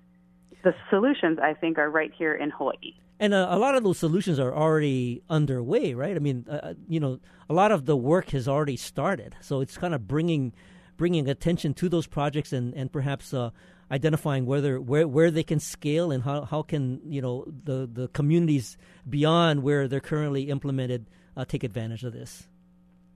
the 0.66 0.74
solutions, 0.90 1.38
I 1.40 1.54
think, 1.54 1.78
are 1.78 1.88
right 1.88 2.12
here 2.18 2.34
in 2.34 2.50
Hawaii. 2.50 2.94
And 3.20 3.32
uh, 3.32 3.46
a 3.48 3.56
lot 3.56 3.76
of 3.76 3.84
those 3.84 3.98
solutions 3.98 4.40
are 4.40 4.52
already 4.52 5.22
underway, 5.30 5.94
right? 5.94 6.16
I 6.16 6.18
mean, 6.18 6.44
uh, 6.50 6.54
uh, 6.54 6.74
you 6.88 6.98
know, 6.98 7.20
a 7.48 7.54
lot 7.54 7.70
of 7.70 7.86
the 7.86 7.96
work 7.96 8.30
has 8.30 8.48
already 8.48 8.76
started. 8.76 9.36
So 9.40 9.60
it's 9.60 9.78
kind 9.78 9.94
of 9.94 10.08
bringing 10.08 10.52
bringing 10.96 11.28
attention 11.28 11.72
to 11.74 11.88
those 11.88 12.08
projects 12.08 12.52
and 12.52 12.74
and 12.74 12.90
perhaps 12.90 13.32
uh, 13.32 13.50
identifying 13.92 14.44
whether 14.44 14.80
where 14.80 15.06
where 15.06 15.30
they 15.30 15.44
can 15.44 15.60
scale 15.60 16.10
and 16.10 16.24
how 16.24 16.42
how 16.42 16.62
can 16.62 17.00
you 17.04 17.22
know 17.22 17.44
the 17.64 17.88
the 17.90 18.08
communities 18.08 18.76
beyond 19.08 19.62
where 19.62 19.86
they're 19.86 20.00
currently 20.00 20.50
implemented 20.50 21.06
uh, 21.36 21.44
take 21.44 21.62
advantage 21.62 22.02
of 22.02 22.12
this. 22.12 22.48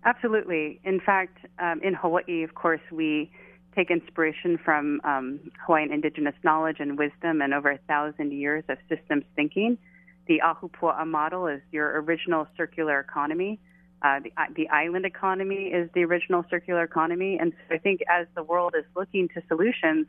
Absolutely. 0.04 0.80
In 0.85 1.00
fact, 1.00 1.38
um, 1.59 1.80
in 1.83 1.95
Hawaii, 1.95 2.45
of 2.45 2.54
course, 2.54 2.80
we 2.92 3.30
take 3.75 3.91
inspiration 3.91 4.59
from 4.65 5.00
um, 5.05 5.41
Hawaiian 5.65 5.93
indigenous 5.93 6.35
knowledge 6.43 6.77
and 6.81 6.99
wisdom 6.99 7.41
and 7.41 7.55
over 7.55 7.71
a 7.71 7.79
thousand 7.89 8.33
years 8.33 8.65
of 8.69 8.79
systems 8.89 9.25
thinking. 9.37 9.79
The 10.27 10.41
Ahupua'a 10.45 11.07
model 11.07 11.47
is 11.47 11.61
your 11.73 12.00
original 12.00 12.47
circular 12.57 13.00
economy. 13.00 13.59
Uh, 14.03 14.21
the, 14.21 14.33
uh, 14.37 14.47
the 14.55 14.69
island 14.71 15.05
economy 15.05 15.67
is 15.67 15.91
the 15.95 16.05
original 16.05 16.45
circular 16.49 16.83
economy. 16.83 17.39
And 17.41 17.53
so 17.69 17.75
I 17.75 17.79
think 17.79 18.00
as 18.09 18.27
the 18.35 18.43
world 18.43 18.75
is 18.79 18.85
looking 18.97 19.29
to 19.35 19.43
solutions 19.49 20.07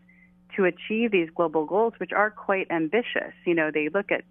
to 0.55 0.65
achieve 0.65 1.11
these 1.11 1.29
global 1.35 1.65
goals, 1.65 1.93
which 1.97 2.11
are 2.11 2.29
quite 2.29 2.67
ambitious, 2.71 3.33
you 3.45 3.53
know, 3.53 3.71
they 3.71 3.89
look 3.89 4.11
at 4.11 4.23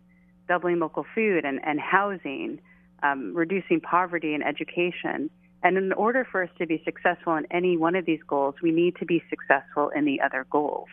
doubling 0.48 0.78
local 0.78 1.04
food 1.14 1.44
and, 1.44 1.60
and 1.64 1.78
housing, 1.78 2.60
um, 3.02 3.34
reducing 3.34 3.80
poverty 3.80 4.34
and 4.34 4.44
education. 4.44 5.30
And 5.62 5.76
in 5.76 5.92
order 5.92 6.26
for 6.30 6.42
us 6.42 6.50
to 6.58 6.66
be 6.66 6.82
successful 6.84 7.36
in 7.36 7.46
any 7.50 7.76
one 7.76 7.94
of 7.94 8.06
these 8.06 8.20
goals, 8.26 8.54
we 8.62 8.72
need 8.72 8.96
to 8.96 9.04
be 9.04 9.22
successful 9.28 9.90
in 9.94 10.04
the 10.04 10.20
other 10.20 10.46
goals. 10.50 10.88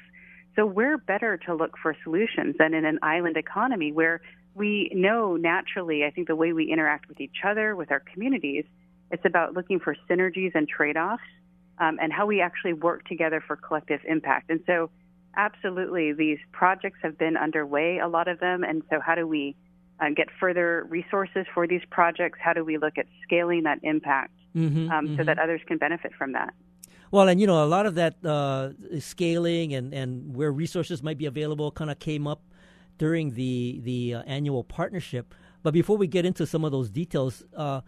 So 0.56 0.66
we're 0.66 0.98
better 0.98 1.38
to 1.46 1.56
look 1.56 1.78
for 1.82 1.96
solutions 2.04 2.56
than 2.58 2.74
in 2.74 2.84
an 2.84 3.00
island 3.02 3.38
economy 3.38 3.92
where 3.92 4.22
we 4.56 4.92
know 4.94 5.36
naturally, 5.36 6.04
I 6.04 6.10
think 6.10 6.28
the 6.28 6.36
way 6.36 6.52
we 6.52 6.72
interact 6.72 7.08
with 7.08 7.22
each 7.22 7.38
other, 7.46 7.76
with 7.76 7.92
our 7.92 8.02
communities, 8.12 8.66
it's 9.12 9.24
about 9.24 9.54
looking 9.54 9.80
for 9.80 9.96
synergies 10.10 10.52
and 10.56 10.68
trade 10.68 10.98
offs 10.98 11.22
um, 11.78 12.00
and 12.02 12.12
how 12.12 12.26
we 12.26 12.42
actually 12.42 12.74
work 12.74 13.06
together 13.06 13.42
for 13.46 13.56
collective 13.56 14.02
impact. 14.08 14.50
And 14.50 14.62
so, 14.66 14.90
absolutely, 15.36 16.12
these 16.14 16.40
projects 16.52 16.98
have 17.04 17.18
been 17.18 17.38
underway, 17.38 18.00
a 18.00 18.08
lot 18.08 18.28
of 18.28 18.40
them. 18.40 18.64
And 18.64 18.82
so, 18.90 19.00
how 19.00 19.16
do 19.16 19.28
we 19.28 19.56
uh, 20.00 20.10
get 20.16 20.28
further 20.40 20.86
resources 20.90 21.46
for 21.54 21.68
these 21.68 21.82
projects? 21.90 22.40
How 22.42 22.54
do 22.54 22.66
we 22.66 22.78
look 22.78 22.98
at 22.98 23.06
scaling 23.24 23.64
that 23.64 23.80
impact? 23.84 24.34
Mm-hmm, 24.58 24.92
um, 24.92 25.06
mm-hmm. 25.06 25.18
so 25.18 25.24
that 25.24 25.40
others 25.40 25.62
can 25.68 25.78
benefit 25.78 26.12
from 26.18 26.32
that. 26.34 26.54
Well, 27.12 27.28
and 27.30 27.40
you 27.40 27.48
know, 27.48 27.64
a 27.64 27.66
lot 27.66 27.86
of 27.86 27.96
that 27.96 28.24
uh, 28.26 28.72
scaling 29.00 29.74
and, 29.74 29.94
and 29.94 30.36
where 30.36 30.52
resources 30.52 31.02
might 31.02 31.18
be 31.18 31.26
available 31.26 31.72
kind 31.72 31.90
of 31.90 32.00
came 32.00 32.28
up 32.28 32.42
during 32.98 33.32
the 33.32 33.80
the 33.84 34.16
uh, 34.16 34.24
annual 34.24 34.64
partnership. 34.64 35.34
But 35.64 35.74
before 35.74 35.98
we 35.98 36.08
get 36.08 36.26
into 36.26 36.46
some 36.46 36.66
of 36.66 36.72
those 36.72 36.90
details, 36.90 37.44
uh, 37.56 37.82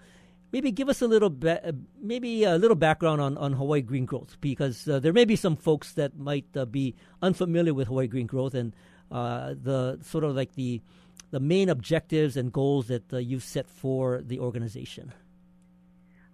maybe 0.51 0.71
give 0.71 0.89
us 0.89 1.01
a 1.01 1.07
little 1.07 1.29
ba- 1.29 1.67
uh, 1.67 1.71
maybe 2.01 2.43
a 2.43 2.57
little 2.57 2.75
background 2.75 3.19
on, 3.19 3.37
on 3.37 3.53
Hawaii 3.53 3.81
Green 3.81 4.05
Growth 4.05 4.37
because 4.39 4.87
uh, 4.87 4.99
there 4.99 5.13
may 5.13 5.25
be 5.25 5.35
some 5.35 5.55
folks 5.57 5.93
that 5.93 6.17
might 6.17 6.47
uh, 6.55 6.65
be 6.65 6.95
unfamiliar 7.21 7.73
with 7.73 7.87
Hawaii 7.87 8.07
Green 8.07 8.27
Growth 8.27 8.53
and 8.53 8.73
the 9.09 9.99
sort 10.01 10.23
of 10.23 10.35
like 10.35 10.53
the 10.53 10.81
the 11.31 11.39
main 11.39 11.69
objectives 11.69 12.37
and 12.37 12.51
goals 12.51 12.87
that 12.87 13.03
you've 13.11 13.43
set 13.43 13.69
for 13.69 14.21
the 14.21 14.39
organization. 14.39 15.13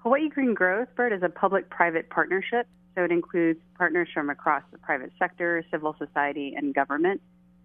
Hawaii 0.06 0.30
Green 0.30 0.54
Growth, 0.54 0.90
Bert, 0.96 1.12
is 1.14 1.24
a 1.24 1.30
public 1.30 1.68
private 1.72 2.12
partnership. 2.12 2.68
So 2.94 3.04
it 3.04 3.12
includes 3.12 3.60
partners 3.76 4.08
from 4.14 4.30
across 4.30 4.62
the 4.72 4.78
private 4.78 5.12
sector, 5.18 5.66
civil 5.72 5.96
society, 5.98 6.54
and 6.56 6.76
government. 6.76 7.22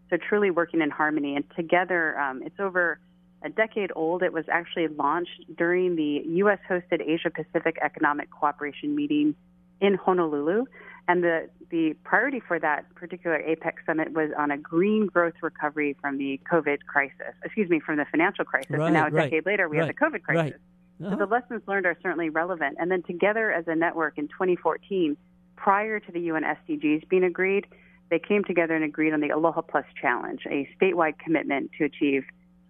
So 0.09 0.16
truly 0.16 0.50
working 0.50 0.80
in 0.80 0.88
harmony. 0.88 1.37
And 1.37 1.44
together, 1.54 2.18
um, 2.18 2.42
it's 2.42 2.59
over 2.59 2.99
a 3.42 3.50
decade 3.50 3.92
old. 3.94 4.23
It 4.23 4.32
was 4.32 4.47
actually 4.50 4.88
launched 4.88 5.54
during 5.54 5.97
the 5.97 6.23
U.S. 6.38 6.59
hosted 6.68 7.06
Asia 7.06 7.28
Pacific 7.28 7.76
Economic 7.82 8.30
Cooperation 8.30 8.97
meeting 8.97 9.35
in 9.82 9.94
Honolulu. 9.97 10.64
And 11.09 11.23
the, 11.23 11.50
the 11.68 11.94
priority 12.04 12.40
for 12.40 12.59
that 12.59 12.92
particular 12.94 13.38
APEC 13.38 13.85
summit 13.85 14.12
was 14.12 14.30
on 14.38 14.50
a 14.50 14.56
green 14.56 15.06
growth 15.06 15.35
recovery 15.42 15.94
from 16.00 16.16
the 16.16 16.40
COVID 16.50 16.78
crisis, 16.87 17.35
excuse 17.44 17.68
me, 17.68 17.80
from 17.80 17.99
the 17.99 18.06
financial 18.11 18.47
crisis. 18.47 18.70
Right, 18.70 18.87
and 18.87 18.94
now 18.94 19.09
a 19.09 19.11
right, 19.11 19.25
decade 19.25 19.44
later, 19.44 19.68
we 19.68 19.78
right, 19.78 19.88
have 19.88 19.94
the 19.94 20.18
COVID 20.18 20.23
crisis. 20.23 20.59
Uh-huh. 21.00 21.11
So 21.11 21.16
the 21.16 21.26
lessons 21.26 21.62
learned 21.66 21.87
are 21.87 21.97
certainly 22.02 22.28
relevant. 22.28 22.76
And 22.78 22.90
then 22.90 23.02
together 23.02 23.52
as 23.52 23.64
a 23.66 23.75
network 23.75 24.19
in 24.19 24.28
2014, 24.28 25.16
prior 25.57 26.00
to 26.00 26.12
the 26.12 26.21
UN 26.21 26.42
SDGs 26.42 27.09
being 27.09 27.25
agreed, 27.25 27.66
they 28.11 28.19
came 28.19 28.45
together 28.45 28.75
and 28.75 28.85
agreed 28.85 29.12
on 29.12 29.21
the 29.21 29.30
Aloha 29.30 29.62
Plus 29.62 29.85
Challenge, 30.00 30.40
a 30.50 30.69
statewide 30.80 31.19
commitment 31.19 31.71
to 31.78 31.85
achieve 31.85 32.25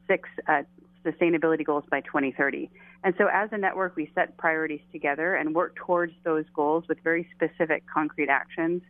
six 0.07 0.29
uh, 0.49 0.63
sustainability 1.05 1.65
goals 1.65 1.85
by 1.91 2.01
2030. 2.03 2.71
And 3.03 3.15
so 3.17 3.29
as 3.33 3.49
a 3.53 3.59
network, 3.59 3.97
we 3.97 4.11
set 4.15 4.37
priorities 4.37 4.83
together 4.93 5.35
and 5.35 5.55
work 5.55 5.75
towards 5.77 6.13
those 6.25 6.45
goals 6.55 6.85
with 6.89 6.99
very 7.03 7.29
specific 7.35 7.85
concrete 7.93 8.29
actions. 8.29 8.83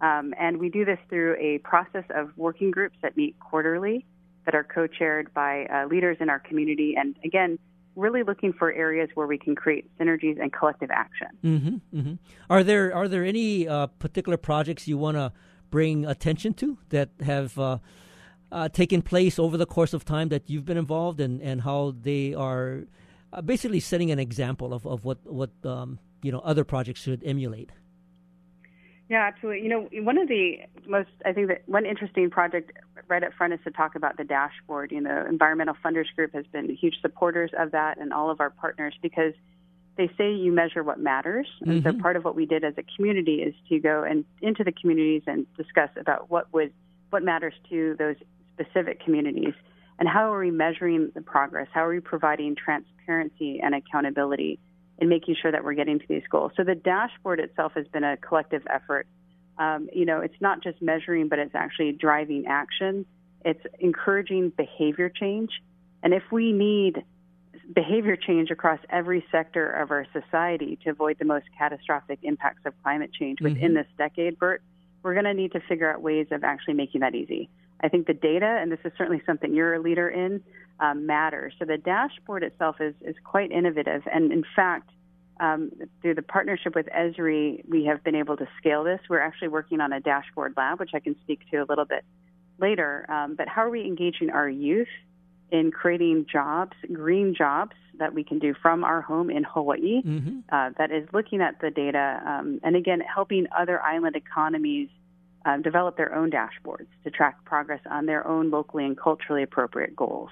Um, 0.00 0.34
and 0.38 0.58
we 0.58 0.68
do 0.68 0.84
this 0.84 0.98
through 1.08 1.36
a 1.38 1.58
process 1.58 2.04
of 2.10 2.36
working 2.36 2.72
groups 2.72 2.96
that 3.02 3.16
meet 3.16 3.38
quarterly 3.38 4.04
that 4.44 4.56
are 4.56 4.64
co-chaired 4.64 5.32
by 5.32 5.66
uh, 5.66 5.86
leaders 5.86 6.16
in 6.18 6.28
our 6.28 6.40
community. 6.40 6.94
And 6.98 7.14
again, 7.24 7.60
really 7.96 8.22
looking 8.22 8.52
for 8.52 8.72
areas 8.72 9.10
where 9.14 9.26
we 9.26 9.38
can 9.38 9.54
create 9.54 9.86
synergies 9.98 10.40
and 10.40 10.52
collective 10.52 10.90
action. 10.90 11.28
Mm-hmm, 11.44 11.98
mm-hmm. 11.98 12.14
Are 12.48 12.64
there 12.64 12.94
are 12.94 13.08
there 13.08 13.24
any 13.24 13.68
uh, 13.68 13.86
particular 13.86 14.36
projects 14.36 14.88
you 14.88 14.98
want 14.98 15.16
to 15.16 15.32
bring 15.70 16.04
attention 16.04 16.54
to 16.54 16.78
that 16.90 17.10
have 17.20 17.58
uh, 17.58 17.78
uh, 18.50 18.68
taken 18.68 19.02
place 19.02 19.38
over 19.38 19.56
the 19.56 19.66
course 19.66 19.92
of 19.92 20.04
time 20.04 20.28
that 20.28 20.48
you've 20.48 20.64
been 20.64 20.76
involved 20.76 21.20
in, 21.20 21.40
and 21.42 21.62
how 21.62 21.94
they 22.00 22.34
are 22.34 22.84
uh, 23.32 23.40
basically 23.42 23.80
setting 23.80 24.10
an 24.10 24.18
example 24.18 24.72
of, 24.72 24.86
of 24.86 25.04
what 25.04 25.18
what 25.24 25.50
um, 25.64 25.98
you 26.22 26.30
know 26.32 26.40
other 26.40 26.64
projects 26.64 27.00
should 27.00 27.22
emulate? 27.24 27.70
Yeah, 29.08 29.26
absolutely. 29.26 29.62
You 29.62 29.68
know, 29.68 29.88
one 30.04 30.16
of 30.18 30.28
the 30.28 30.60
most, 30.86 31.10
I 31.24 31.32
think 31.32 31.48
that 31.48 31.62
one 31.66 31.84
interesting 31.84 32.30
project 32.30 32.72
right 33.08 33.22
up 33.22 33.32
front 33.34 33.52
is 33.52 33.60
to 33.64 33.70
talk 33.70 33.94
about 33.94 34.16
the 34.16 34.24
dashboard. 34.24 34.90
You 34.90 35.00
know, 35.00 35.26
Environmental 35.28 35.76
Funders 35.84 36.06
Group 36.16 36.32
has 36.34 36.46
been 36.46 36.74
huge 36.74 36.94
supporters 37.02 37.50
of 37.58 37.72
that 37.72 37.98
and 37.98 38.12
all 38.12 38.30
of 38.30 38.40
our 38.40 38.50
partners 38.50 38.94
because 39.02 39.34
they 39.96 40.10
say 40.16 40.32
you 40.32 40.52
measure 40.52 40.82
what 40.82 40.98
matters. 40.98 41.46
And 41.60 41.82
mm-hmm. 41.82 41.98
so 41.98 42.02
part 42.02 42.16
of 42.16 42.24
what 42.24 42.34
we 42.34 42.46
did 42.46 42.64
as 42.64 42.74
a 42.78 42.84
community 42.96 43.42
is 43.42 43.54
to 43.68 43.78
go 43.78 44.02
and 44.02 44.24
into 44.40 44.64
the 44.64 44.72
communities 44.72 45.22
and 45.26 45.46
discuss 45.56 45.90
about 45.96 46.30
what 46.30 46.52
would 46.52 46.72
what 47.10 47.22
matters 47.22 47.54
to 47.68 47.94
those 47.98 48.16
specific 48.54 49.04
communities 49.04 49.52
and 49.98 50.08
how 50.08 50.32
are 50.32 50.40
we 50.40 50.50
measuring 50.50 51.12
the 51.14 51.20
progress? 51.20 51.68
How 51.72 51.84
are 51.84 51.90
we 51.90 52.00
providing 52.00 52.56
transparency 52.56 53.60
and 53.62 53.74
accountability? 53.74 54.58
In 55.02 55.08
making 55.08 55.34
sure 55.42 55.50
that 55.50 55.64
we're 55.64 55.74
getting 55.74 55.98
to 55.98 56.06
these 56.08 56.22
goals. 56.30 56.52
So 56.56 56.62
the 56.62 56.76
dashboard 56.76 57.40
itself 57.40 57.72
has 57.74 57.88
been 57.88 58.04
a 58.04 58.16
collective 58.16 58.62
effort. 58.72 59.08
Um, 59.58 59.88
you 59.92 60.06
know, 60.06 60.20
it's 60.20 60.40
not 60.40 60.62
just 60.62 60.80
measuring, 60.80 61.26
but 61.26 61.40
it's 61.40 61.56
actually 61.56 61.90
driving 61.90 62.44
action. 62.46 63.04
It's 63.44 63.62
encouraging 63.80 64.50
behavior 64.50 65.08
change. 65.08 65.50
And 66.04 66.14
if 66.14 66.22
we 66.30 66.52
need 66.52 67.02
behavior 67.74 68.14
change 68.14 68.52
across 68.52 68.78
every 68.90 69.26
sector 69.32 69.68
of 69.72 69.90
our 69.90 70.06
society 70.12 70.78
to 70.84 70.90
avoid 70.90 71.18
the 71.18 71.24
most 71.24 71.46
catastrophic 71.58 72.20
impacts 72.22 72.62
of 72.64 72.72
climate 72.84 73.10
change 73.12 73.40
mm-hmm. 73.40 73.54
within 73.54 73.74
this 73.74 73.88
decade, 73.98 74.38
Bert, 74.38 74.62
we're 75.02 75.14
going 75.14 75.24
to 75.24 75.34
need 75.34 75.50
to 75.50 75.60
figure 75.68 75.92
out 75.92 76.00
ways 76.00 76.28
of 76.30 76.44
actually 76.44 76.74
making 76.74 77.00
that 77.00 77.16
easy. 77.16 77.50
I 77.82 77.88
think 77.88 78.06
the 78.06 78.14
data, 78.14 78.58
and 78.60 78.70
this 78.70 78.78
is 78.84 78.92
certainly 78.96 79.22
something 79.26 79.54
you're 79.54 79.74
a 79.74 79.80
leader 79.80 80.08
in, 80.08 80.42
um, 80.80 81.06
matters. 81.06 81.54
So 81.58 81.64
the 81.64 81.78
dashboard 81.78 82.42
itself 82.42 82.76
is, 82.80 82.94
is 83.02 83.16
quite 83.24 83.50
innovative. 83.50 84.02
And 84.12 84.32
in 84.32 84.44
fact, 84.54 84.90
um, 85.40 85.72
through 86.00 86.14
the 86.14 86.22
partnership 86.22 86.74
with 86.74 86.86
Esri, 86.86 87.68
we 87.68 87.84
have 87.86 88.04
been 88.04 88.14
able 88.14 88.36
to 88.36 88.46
scale 88.58 88.84
this. 88.84 89.00
We're 89.08 89.20
actually 89.20 89.48
working 89.48 89.80
on 89.80 89.92
a 89.92 90.00
dashboard 90.00 90.54
lab, 90.56 90.78
which 90.78 90.90
I 90.94 91.00
can 91.00 91.16
speak 91.22 91.40
to 91.50 91.58
a 91.58 91.66
little 91.68 91.84
bit 91.84 92.04
later. 92.58 93.06
Um, 93.10 93.34
but 93.34 93.48
how 93.48 93.62
are 93.62 93.70
we 93.70 93.82
engaging 93.82 94.30
our 94.30 94.48
youth 94.48 94.88
in 95.50 95.70
creating 95.70 96.26
jobs, 96.30 96.72
green 96.92 97.34
jobs 97.34 97.76
that 97.98 98.14
we 98.14 98.24
can 98.24 98.38
do 98.38 98.54
from 98.54 98.84
our 98.84 99.02
home 99.02 99.30
in 99.30 99.44
Hawaii 99.44 100.02
mm-hmm. 100.02 100.38
uh, 100.50 100.70
that 100.78 100.90
is 100.90 101.06
looking 101.12 101.40
at 101.40 101.60
the 101.60 101.70
data 101.70 102.20
um, 102.26 102.58
and 102.62 102.74
again 102.74 103.00
helping 103.00 103.46
other 103.56 103.80
island 103.82 104.16
economies 104.16 104.88
uh, 105.44 105.56
develop 105.58 105.96
their 105.96 106.14
own 106.14 106.30
dashboards 106.30 106.86
to 107.04 107.10
track 107.10 107.44
progress 107.44 107.80
on 107.90 108.06
their 108.06 108.26
own 108.26 108.50
locally 108.50 108.84
and 108.84 108.98
culturally 108.98 109.42
appropriate 109.42 109.94
goals. 109.96 110.30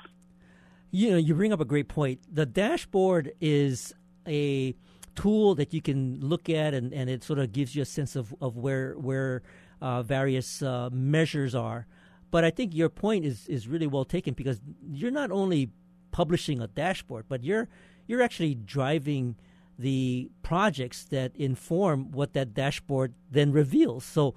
You 0.90 1.10
know, 1.12 1.16
you 1.16 1.34
bring 1.34 1.52
up 1.52 1.60
a 1.60 1.64
great 1.64 1.88
point. 1.88 2.20
The 2.32 2.46
dashboard 2.46 3.32
is 3.40 3.94
a 4.26 4.74
tool 5.14 5.54
that 5.56 5.72
you 5.72 5.80
can 5.80 6.20
look 6.20 6.48
at, 6.48 6.74
and, 6.74 6.92
and 6.92 7.08
it 7.08 7.22
sort 7.22 7.38
of 7.38 7.52
gives 7.52 7.74
you 7.74 7.82
a 7.82 7.86
sense 7.86 8.16
of, 8.16 8.34
of 8.40 8.56
where 8.56 8.94
where 8.94 9.42
uh, 9.80 10.02
various 10.02 10.62
uh, 10.62 10.90
measures 10.92 11.54
are. 11.54 11.86
But 12.30 12.44
I 12.44 12.50
think 12.50 12.74
your 12.74 12.88
point 12.88 13.24
is, 13.24 13.48
is 13.48 13.66
really 13.66 13.86
well 13.86 14.04
taken 14.04 14.34
because 14.34 14.60
you're 14.92 15.10
not 15.10 15.30
only 15.30 15.70
publishing 16.12 16.60
a 16.60 16.66
dashboard, 16.66 17.26
but 17.28 17.42
you're 17.44 17.68
you're 18.06 18.22
actually 18.22 18.54
driving 18.54 19.36
the 19.78 20.30
projects 20.42 21.04
that 21.04 21.34
inform 21.36 22.10
what 22.12 22.34
that 22.34 22.52
dashboard 22.52 23.14
then 23.30 23.50
reveals. 23.52 24.04
So 24.04 24.34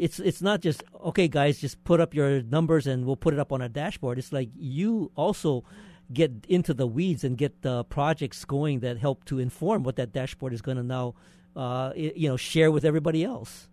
it's 0.00 0.18
it's 0.18 0.42
not 0.42 0.60
just 0.60 0.82
okay, 1.04 1.28
guys, 1.28 1.58
just 1.58 1.82
put 1.84 2.00
up 2.00 2.14
your 2.14 2.42
numbers 2.42 2.86
and 2.86 3.04
we'll 3.04 3.16
put 3.16 3.34
it 3.34 3.40
up 3.40 3.52
on 3.52 3.60
a 3.60 3.68
dashboard. 3.68 4.18
It's 4.18 4.32
like 4.32 4.48
you 4.56 5.12
also 5.14 5.64
get 6.12 6.32
into 6.48 6.74
the 6.74 6.86
weeds 6.86 7.22
and 7.22 7.36
get 7.36 7.62
the 7.62 7.84
projects 7.84 8.44
going 8.44 8.80
that 8.80 8.98
help 8.98 9.24
to 9.26 9.38
inform 9.38 9.84
what 9.84 9.96
that 9.96 10.12
dashboard 10.12 10.52
is 10.52 10.60
going 10.60 10.76
to 10.76 10.82
now, 10.82 11.14
uh, 11.54 11.92
you 11.94 12.28
know, 12.28 12.36
share 12.36 12.70
with 12.72 12.84
everybody 12.84 13.22
else. 13.22 13.68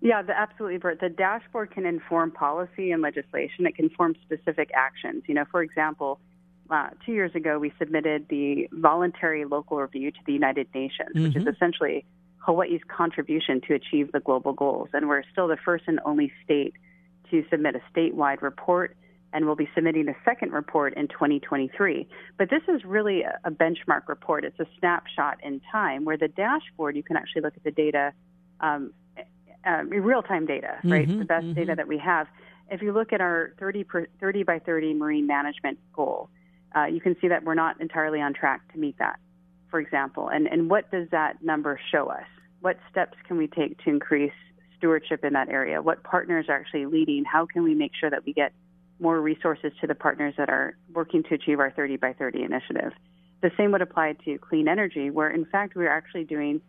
Yeah, 0.00 0.22
the, 0.22 0.36
absolutely, 0.36 0.78
Bert. 0.78 1.00
The 1.00 1.08
dashboard 1.08 1.72
can 1.72 1.84
inform 1.84 2.30
policy 2.30 2.90
and 2.92 3.02
legislation. 3.02 3.66
It 3.66 3.76
can 3.76 3.86
inform 3.86 4.16
specific 4.22 4.70
actions. 4.74 5.24
You 5.26 5.34
know, 5.34 5.44
for 5.50 5.62
example, 5.62 6.20
uh, 6.70 6.90
two 7.04 7.12
years 7.12 7.34
ago 7.34 7.58
we 7.58 7.72
submitted 7.78 8.26
the 8.28 8.68
voluntary 8.72 9.44
local 9.44 9.78
review 9.78 10.10
to 10.10 10.18
the 10.26 10.32
United 10.32 10.68
Nations, 10.74 11.10
mm-hmm. 11.14 11.24
which 11.24 11.36
is 11.36 11.42
mm-hmm. 11.42 11.50
essentially 11.50 12.04
Hawaii's 12.38 12.80
contribution 12.88 13.60
to 13.68 13.74
achieve 13.74 14.12
the 14.12 14.20
global 14.20 14.52
goals. 14.52 14.88
And 14.92 15.08
we're 15.08 15.22
still 15.32 15.48
the 15.48 15.56
first 15.56 15.84
and 15.86 16.00
only 16.04 16.32
state 16.44 16.74
to 17.30 17.44
submit 17.50 17.74
a 17.76 17.80
statewide 17.92 18.42
report, 18.42 18.96
and 19.32 19.44
we'll 19.44 19.56
be 19.56 19.68
submitting 19.74 20.08
a 20.08 20.16
second 20.24 20.52
report 20.52 20.94
in 20.94 21.08
2023. 21.08 22.08
But 22.38 22.50
this 22.50 22.62
is 22.68 22.84
really 22.84 23.22
a 23.22 23.50
benchmark 23.50 24.08
report. 24.08 24.44
It's 24.44 24.58
a 24.58 24.66
snapshot 24.78 25.38
in 25.42 25.60
time 25.70 26.04
where 26.04 26.16
the 26.16 26.28
dashboard, 26.28 26.96
you 26.96 27.02
can 27.02 27.16
actually 27.16 27.42
look 27.42 27.54
at 27.56 27.64
the 27.64 27.70
data, 27.70 28.12
um, 28.60 28.92
uh, 29.66 29.84
real 29.84 30.22
time 30.22 30.46
data, 30.46 30.78
right? 30.84 31.06
Mm-hmm, 31.06 31.18
the 31.18 31.24
best 31.24 31.44
mm-hmm. 31.44 31.54
data 31.54 31.74
that 31.76 31.88
we 31.88 31.98
have. 31.98 32.28
If 32.70 32.82
you 32.82 32.92
look 32.92 33.12
at 33.12 33.20
our 33.20 33.52
30, 33.58 33.84
per, 33.84 34.06
30 34.20 34.42
by 34.44 34.58
30 34.58 34.94
marine 34.94 35.26
management 35.26 35.78
goal, 35.92 36.30
uh, 36.74 36.84
you 36.84 37.00
can 37.00 37.16
see 37.20 37.28
that 37.28 37.44
we're 37.44 37.54
not 37.54 37.80
entirely 37.80 38.20
on 38.20 38.34
track 38.34 38.72
to 38.72 38.78
meet 38.78 38.98
that, 38.98 39.18
for 39.70 39.80
example. 39.80 40.28
And, 40.28 40.46
and 40.46 40.70
what 40.70 40.90
does 40.90 41.08
that 41.10 41.42
number 41.42 41.80
show 41.92 42.08
us? 42.08 42.26
What 42.60 42.78
steps 42.90 43.16
can 43.26 43.36
we 43.36 43.46
take 43.46 43.78
to 43.84 43.90
increase 43.90 44.32
stewardship 44.76 45.24
in 45.24 45.32
that 45.34 45.48
area? 45.48 45.82
What 45.82 46.02
partners 46.02 46.46
are 46.48 46.56
actually 46.56 46.86
leading? 46.86 47.24
How 47.24 47.46
can 47.46 47.62
we 47.62 47.74
make 47.74 47.92
sure 47.98 48.10
that 48.10 48.24
we 48.24 48.32
get 48.32 48.52
more 49.00 49.20
resources 49.20 49.72
to 49.80 49.86
the 49.86 49.94
partners 49.94 50.34
that 50.38 50.48
are 50.48 50.76
working 50.92 51.22
to 51.24 51.34
achieve 51.34 51.60
our 51.60 51.70
30 51.70 51.96
by 51.96 52.12
30 52.12 52.42
initiative? 52.42 52.92
The 53.40 53.50
same 53.56 53.70
would 53.72 53.82
apply 53.82 54.16
to 54.24 54.38
clean 54.38 54.66
energy, 54.66 55.10
where 55.10 55.30
in 55.30 55.44
fact 55.44 55.76
we're 55.76 55.90
actually 55.90 56.24
doing 56.24 56.60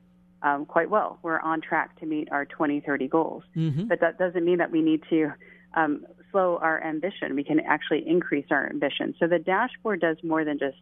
um, 0.41 0.65
quite 0.65 0.89
well. 0.89 1.19
We're 1.21 1.39
on 1.39 1.61
track 1.61 1.99
to 1.99 2.05
meet 2.05 2.31
our 2.31 2.45
2030 2.45 3.07
goals. 3.07 3.43
Mm-hmm. 3.55 3.85
But 3.85 3.99
that 4.01 4.17
doesn't 4.17 4.45
mean 4.45 4.59
that 4.59 4.71
we 4.71 4.81
need 4.81 5.01
to 5.09 5.33
um, 5.73 6.05
slow 6.31 6.57
our 6.61 6.83
ambition. 6.83 7.35
We 7.35 7.43
can 7.43 7.59
actually 7.59 8.07
increase 8.07 8.45
our 8.51 8.67
ambition. 8.69 9.15
So 9.19 9.27
the 9.27 9.39
dashboard 9.39 10.01
does 10.01 10.17
more 10.23 10.45
than 10.45 10.59
just 10.59 10.77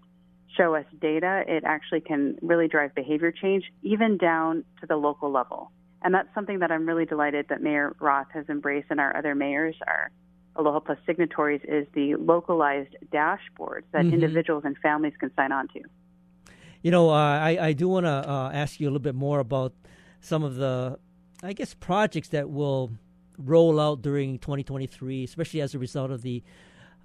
show 0.55 0.75
us 0.75 0.85
data, 1.01 1.43
it 1.47 1.63
actually 1.65 2.01
can 2.01 2.37
really 2.41 2.67
drive 2.67 2.95
behavior 2.95 3.31
change, 3.31 3.65
even 3.83 4.17
down 4.17 4.63
to 4.81 4.87
the 4.87 4.95
local 4.95 5.31
level. 5.31 5.71
And 6.03 6.13
that's 6.13 6.29
something 6.33 6.59
that 6.59 6.71
I'm 6.71 6.87
really 6.87 7.05
delighted 7.05 7.47
that 7.49 7.61
Mayor 7.61 7.95
Roth 7.99 8.27
has 8.33 8.45
embraced 8.49 8.87
and 8.89 8.99
our 8.99 9.15
other 9.15 9.35
mayors, 9.35 9.75
our 9.85 10.11
Aloha 10.55 10.79
Plus 10.79 10.97
signatories, 11.05 11.61
is 11.67 11.87
the 11.93 12.15
localized 12.15 12.95
dashboards 13.11 13.83
that 13.91 14.03
mm-hmm. 14.03 14.13
individuals 14.13 14.63
and 14.65 14.77
families 14.77 15.13
can 15.19 15.31
sign 15.35 15.51
on 15.51 15.67
to. 15.69 15.81
You 16.81 16.91
know, 16.91 17.09
uh, 17.09 17.13
I, 17.13 17.57
I 17.59 17.73
do 17.73 17.89
want 17.89 18.05
to 18.05 18.09
uh, 18.09 18.51
ask 18.53 18.79
you 18.79 18.87
a 18.87 18.89
little 18.89 18.99
bit 18.99 19.15
more 19.15 19.39
about 19.39 19.73
some 20.21 20.43
of 20.43 20.55
the, 20.55 20.99
I 21.43 21.53
guess, 21.53 21.73
projects 21.73 22.29
that 22.29 22.49
will 22.49 22.91
roll 23.37 23.79
out 23.79 24.01
during 24.01 24.39
2023, 24.39 25.23
especially 25.23 25.61
as 25.61 25.75
a 25.75 25.79
result 25.79 26.11
of 26.11 26.21
the 26.21 26.43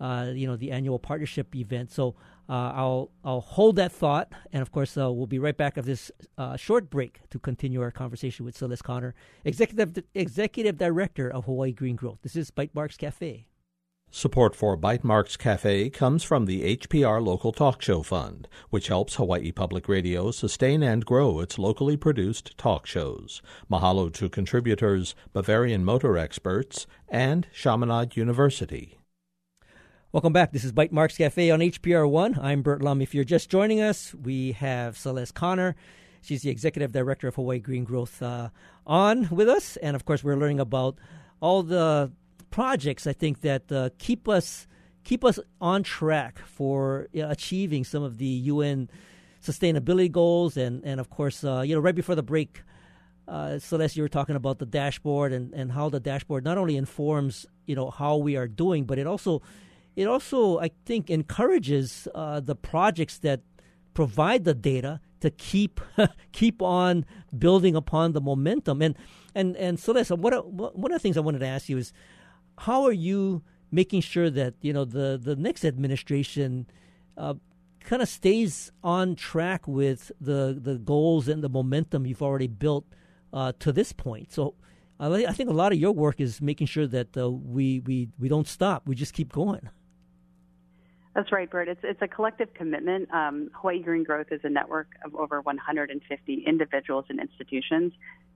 uh, 0.00 0.32
you 0.34 0.46
know 0.46 0.56
the 0.56 0.72
annual 0.72 0.98
partnership 0.98 1.54
event. 1.54 1.90
So 1.90 2.16
uh, 2.52 2.72
I'll 2.74 3.10
I'll 3.24 3.40
hold 3.40 3.76
that 3.76 3.92
thought, 3.92 4.30
and 4.52 4.60
of 4.60 4.70
course 4.70 4.98
uh, 4.98 5.10
we'll 5.10 5.26
be 5.26 5.38
right 5.38 5.56
back 5.56 5.78
after 5.78 5.90
this 5.90 6.12
uh, 6.36 6.54
short 6.56 6.90
break 6.90 7.20
to 7.30 7.38
continue 7.38 7.80
our 7.80 7.90
conversation 7.90 8.44
with 8.44 8.54
Celeste 8.54 8.84
Connor, 8.84 9.14
executive 9.42 10.04
executive 10.14 10.76
director 10.76 11.30
of 11.30 11.46
Hawaii 11.46 11.72
Green 11.72 11.96
Growth. 11.96 12.18
This 12.20 12.36
is 12.36 12.50
Bytemarks 12.50 12.98
Cafe. 12.98 13.46
Support 14.10 14.54
for 14.54 14.76
Bytemarks 14.76 15.38
Cafe 15.38 15.88
comes 15.88 16.22
from 16.22 16.44
the 16.44 16.76
HPR 16.76 17.24
Local 17.24 17.52
Talk 17.52 17.80
Show 17.80 18.02
Fund, 18.02 18.46
which 18.68 18.88
helps 18.88 19.14
Hawaii 19.14 19.50
Public 19.50 19.88
Radio 19.88 20.30
sustain 20.30 20.82
and 20.82 21.06
grow 21.06 21.40
its 21.40 21.58
locally 21.58 21.96
produced 21.96 22.58
talk 22.58 22.84
shows. 22.84 23.40
Mahalo 23.70 24.12
to 24.12 24.28
contributors, 24.28 25.14
Bavarian 25.32 25.86
Motor 25.86 26.18
Experts, 26.18 26.86
and 27.08 27.46
Chaminade 27.54 28.14
University. 28.18 28.98
Welcome 30.12 30.34
back. 30.34 30.52
This 30.52 30.62
is 30.62 30.72
Bytemarks 30.72 31.16
Cafe 31.16 31.50
on 31.50 31.60
HPR1. 31.60 32.36
I'm 32.38 32.60
Bert 32.60 32.82
Lum. 32.82 33.00
If 33.00 33.14
you're 33.14 33.24
just 33.24 33.48
joining 33.48 33.80
us, 33.80 34.14
we 34.14 34.52
have 34.52 34.98
Celeste 34.98 35.32
Connor. 35.32 35.74
She's 36.20 36.42
the 36.42 36.50
executive 36.50 36.92
director 36.92 37.28
of 37.28 37.36
Hawaii 37.36 37.60
Green 37.60 37.84
Growth 37.84 38.22
uh, 38.22 38.50
on 38.86 39.30
with 39.30 39.48
us. 39.48 39.78
And 39.78 39.96
of 39.96 40.04
course, 40.04 40.22
we're 40.22 40.36
learning 40.36 40.60
about 40.60 40.98
all 41.40 41.62
the 41.62 42.12
projects 42.50 43.06
I 43.06 43.14
think 43.14 43.40
that 43.40 43.72
uh, 43.72 43.88
keep 43.96 44.28
us 44.28 44.66
keep 45.02 45.24
us 45.24 45.38
on 45.62 45.82
track 45.82 46.40
for 46.40 47.08
you 47.14 47.22
know, 47.22 47.30
achieving 47.30 47.82
some 47.82 48.02
of 48.02 48.18
the 48.18 48.26
UN 48.26 48.90
sustainability 49.42 50.12
goals. 50.12 50.58
And, 50.58 50.84
and 50.84 51.00
of 51.00 51.08
course, 51.08 51.42
uh, 51.42 51.62
you 51.62 51.74
know, 51.74 51.80
right 51.80 51.94
before 51.94 52.16
the 52.16 52.22
break, 52.22 52.60
uh, 53.26 53.58
Celeste, 53.58 53.96
you 53.96 54.02
were 54.02 54.10
talking 54.10 54.36
about 54.36 54.58
the 54.58 54.66
dashboard 54.66 55.32
and, 55.32 55.54
and 55.54 55.72
how 55.72 55.88
the 55.88 56.00
dashboard 56.00 56.44
not 56.44 56.58
only 56.58 56.76
informs, 56.76 57.46
you 57.64 57.74
know, 57.74 57.88
how 57.88 58.18
we 58.18 58.36
are 58.36 58.46
doing, 58.46 58.84
but 58.84 58.98
it 58.98 59.06
also 59.06 59.40
it 59.94 60.06
also, 60.06 60.58
I 60.58 60.70
think, 60.86 61.10
encourages 61.10 62.08
uh, 62.14 62.40
the 62.40 62.56
projects 62.56 63.18
that 63.18 63.40
provide 63.94 64.44
the 64.44 64.54
data 64.54 65.00
to 65.20 65.30
keep 65.30 65.80
keep 66.32 66.62
on 66.62 67.04
building 67.36 67.76
upon 67.76 68.12
the 68.12 68.20
momentum. 68.20 68.82
And 68.82 68.96
and 69.34 69.56
and 69.56 69.78
so 69.78 69.92
what 70.16 70.52
one 70.52 70.92
of 70.92 70.96
the 70.96 70.98
things 70.98 71.16
I 71.16 71.20
wanted 71.20 71.40
to 71.40 71.46
ask 71.46 71.68
you 71.68 71.78
is, 71.78 71.92
how 72.58 72.84
are 72.84 72.92
you 72.92 73.42
making 73.70 74.02
sure 74.02 74.30
that 74.30 74.54
you 74.60 74.72
know 74.72 74.84
the 74.84 75.18
the 75.22 75.36
next 75.36 75.64
administration 75.64 76.66
uh, 77.16 77.34
kind 77.80 78.02
of 78.02 78.08
stays 78.08 78.72
on 78.82 79.14
track 79.14 79.68
with 79.68 80.10
the 80.20 80.58
the 80.60 80.78
goals 80.78 81.28
and 81.28 81.42
the 81.42 81.48
momentum 81.48 82.06
you've 82.06 82.22
already 82.22 82.48
built 82.48 82.86
uh, 83.32 83.52
to 83.60 83.72
this 83.72 83.92
point? 83.92 84.32
So. 84.32 84.54
I 85.00 85.32
think 85.32 85.50
a 85.50 85.52
lot 85.52 85.72
of 85.72 85.78
your 85.80 85.90
work 85.90 86.20
is 86.20 86.40
making 86.40 86.68
sure 86.68 86.86
that 86.86 87.16
uh, 87.16 87.28
we, 87.28 87.80
we, 87.80 88.10
we 88.20 88.28
don't 88.28 88.46
stop. 88.46 88.86
We 88.86 88.94
just 88.94 89.14
keep 89.14 89.32
going. 89.32 89.68
That's 91.14 91.30
right, 91.30 91.50
Bert. 91.50 91.68
It's 91.68 91.80
it's 91.82 92.00
a 92.00 92.08
collective 92.08 92.54
commitment. 92.54 93.12
Um, 93.12 93.50
Hawaii 93.54 93.82
Green 93.82 94.02
Growth 94.02 94.28
is 94.30 94.40
a 94.44 94.48
network 94.48 94.88
of 95.04 95.14
over 95.14 95.42
150 95.42 96.44
individuals 96.46 97.04
and 97.10 97.20
institutions, 97.20 97.92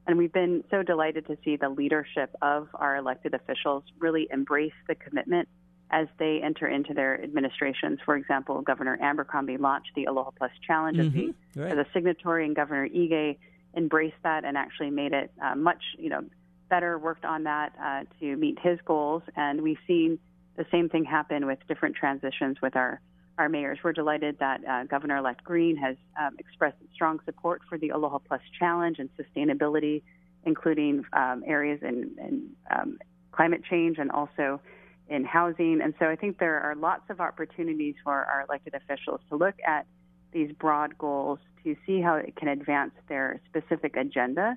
and 0.07 0.19
we've 0.19 0.33
been 0.33 0.63
so 0.71 0.83
delighted 0.83 1.27
to 1.29 1.39
see 1.43 1.57
the 1.57 1.71
leadership 1.71 2.35
of 2.43 2.69
our 2.75 2.97
elected 2.97 3.33
officials 3.33 3.83
really 3.99 4.29
embrace 4.31 4.75
the 4.89 4.95
commitment 4.95 5.49
as 5.91 6.07
they 6.19 6.41
enter 6.43 6.67
into 6.67 6.93
their 6.93 7.23
administrations. 7.23 7.99
For 8.05 8.17
example, 8.17 8.61
Governor 8.61 8.99
Abercrombie 9.01 9.57
launched 9.57 9.93
the 9.95 10.05
Aloha 10.05 10.33
Plus 10.37 10.51
Challenge 10.67 10.99
mm-hmm. 10.99 11.29
as, 11.29 11.57
right. 11.57 11.73
as 11.73 11.79
a 11.79 11.87
signatory, 11.95 12.45
and 12.45 12.55
Governor 12.55 12.89
Ige 12.89 13.39
embraced 13.75 14.17
that 14.23 14.45
and 14.45 14.57
actually 14.59 14.91
made 14.91 15.13
it 15.13 15.31
uh, 15.43 15.55
much, 15.55 15.83
you 15.99 16.11
know, 16.11 16.25
better. 16.69 16.99
Worked 16.99 17.25
on 17.25 17.45
that 17.45 17.73
uh, 17.83 18.05
to 18.21 18.37
meet 18.37 18.59
his 18.61 18.79
goals, 18.85 19.23
and 19.35 19.63
we've 19.63 19.79
seen 19.87 20.19
the 20.57 20.67
same 20.71 20.89
thing 20.89 21.05
happen 21.05 21.47
with 21.47 21.59
different 21.69 21.97
transitions 21.97 22.59
with 22.63 22.77
our, 22.77 23.01
our 23.39 23.49
mayors. 23.49 23.79
We're 23.85 23.93
delighted 23.93 24.39
that 24.41 24.61
uh, 24.67 24.85
Governor 24.85 25.19
elect 25.19 25.45
Green 25.45 25.77
has 25.77 25.97
um, 26.21 26.37
expressed 26.39 26.79
strong 26.95 27.21
support 27.25 27.63
for 27.69 27.79
the 27.79 27.91
Aloha 27.91 28.19
Plus 28.19 28.41
Challenge 28.59 28.99
and 28.99 29.09
sustainability, 29.17 30.03
including 30.45 31.05
um, 31.13 31.43
areas 31.47 31.81
in, 31.83 32.17
in 32.19 32.51
um, 32.71 32.99
climate 33.33 33.63
change 33.69 33.99
and 33.99 34.11
also 34.11 34.61
in 35.09 35.25
housing. 35.25 35.81
And 35.83 35.95
so 35.99 36.07
I 36.07 36.17
think 36.17 36.39
there 36.39 36.61
are 36.61 36.75
lots 36.75 37.05
of 37.11 37.21
opportunities 37.21 37.95
for 38.03 38.13
our 38.13 38.45
elected 38.49 38.75
officials 38.75 39.21
to 39.29 39.37
look 39.37 39.55
at 39.67 39.87
these 40.33 40.51
broad 40.53 40.99
goals 40.99 41.39
to 41.65 41.77
see 41.87 42.01
how 42.01 42.17
it 42.17 42.35
can 42.37 42.49
advance 42.49 42.93
their 43.09 43.41
specific 43.49 43.97
agenda 43.97 44.57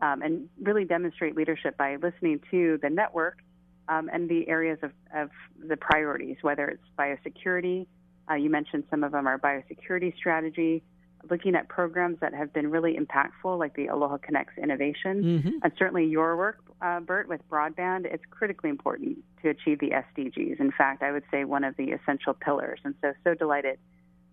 um, 0.00 0.22
and 0.22 0.48
really 0.62 0.84
demonstrate 0.84 1.36
leadership 1.36 1.76
by 1.76 1.96
listening 1.96 2.40
to 2.50 2.78
the 2.82 2.88
network 2.88 3.38
um, 3.90 4.08
and 4.12 4.28
the 4.28 4.48
areas 4.48 4.78
of, 4.82 4.92
of, 5.14 5.30
the 5.68 5.76
priorities, 5.76 6.36
whether 6.42 6.68
it's 6.68 6.82
biosecurity. 6.98 7.86
Uh, 8.30 8.34
you 8.34 8.48
mentioned 8.48 8.84
some 8.88 9.02
of 9.02 9.12
them 9.12 9.26
are 9.26 9.38
biosecurity 9.38 10.16
strategy, 10.16 10.82
looking 11.28 11.54
at 11.56 11.68
programs 11.68 12.18
that 12.20 12.32
have 12.32 12.52
been 12.52 12.70
really 12.70 12.96
impactful, 12.96 13.58
like 13.58 13.74
the 13.74 13.88
Aloha 13.88 14.18
Connects 14.18 14.56
innovation, 14.56 15.22
mm-hmm. 15.22 15.58
and 15.62 15.72
certainly 15.76 16.06
your 16.06 16.36
work, 16.36 16.60
uh, 16.80 17.00
Bert, 17.00 17.28
with 17.28 17.40
broadband. 17.50 18.06
It's 18.06 18.22
critically 18.30 18.70
important 18.70 19.18
to 19.42 19.50
achieve 19.50 19.80
the 19.80 19.90
SDGs. 19.90 20.60
In 20.60 20.70
fact, 20.70 21.02
I 21.02 21.10
would 21.10 21.24
say 21.30 21.44
one 21.44 21.64
of 21.64 21.76
the 21.76 21.90
essential 21.90 22.32
pillars. 22.32 22.78
And 22.84 22.94
so, 23.02 23.12
so 23.24 23.34
delighted 23.34 23.78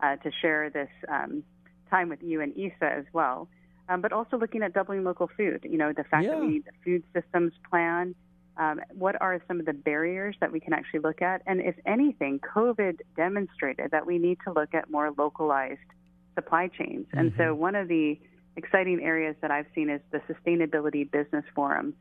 uh, 0.01 0.17
to 0.17 0.31
share 0.41 0.69
this 0.69 0.89
um, 1.09 1.43
time 1.89 2.09
with 2.09 2.21
you 2.21 2.41
and 2.41 2.55
Isa 2.55 2.85
as 2.85 3.05
well. 3.11 3.49
Um, 3.89 4.01
but 4.01 4.11
also 4.11 4.37
looking 4.37 4.63
at 4.63 4.73
doubling 4.73 5.03
local 5.03 5.29
food. 5.35 5.61
You 5.63 5.77
know, 5.77 5.93
the 5.93 6.03
fact 6.03 6.25
yeah. 6.25 6.31
that 6.31 6.41
we 6.41 6.47
need 6.47 6.65
the 6.65 6.71
food 6.83 7.03
systems 7.13 7.53
plan 7.69 8.15
um, 8.57 8.81
what 8.93 9.19
are 9.21 9.41
some 9.47 9.59
of 9.59 9.65
the 9.65 9.73
barriers 9.73 10.35
that 10.41 10.51
we 10.51 10.59
can 10.59 10.73
actually 10.73 11.01
look 11.01 11.21
at? 11.21 11.41
And 11.45 11.61
if 11.61 11.75
anything, 11.85 12.39
COVID 12.39 12.99
demonstrated 13.15 13.91
that 13.91 14.05
we 14.05 14.17
need 14.17 14.39
to 14.45 14.53
look 14.53 14.73
at 14.73 14.89
more 14.89 15.11
localized 15.17 15.79
supply 16.35 16.67
chains. 16.67 17.05
Mm-hmm. 17.07 17.19
And 17.19 17.33
so, 17.37 17.43
mm-hmm. 17.43 17.61
one 17.61 17.75
of 17.75 17.87
the 17.87 18.19
exciting 18.55 19.01
areas 19.03 19.35
that 19.41 19.51
I've 19.51 19.67
seen 19.75 19.89
is 19.89 20.01
the 20.11 20.21
Sustainability 20.31 21.09
Business 21.09 21.45
Forum, 21.55 21.93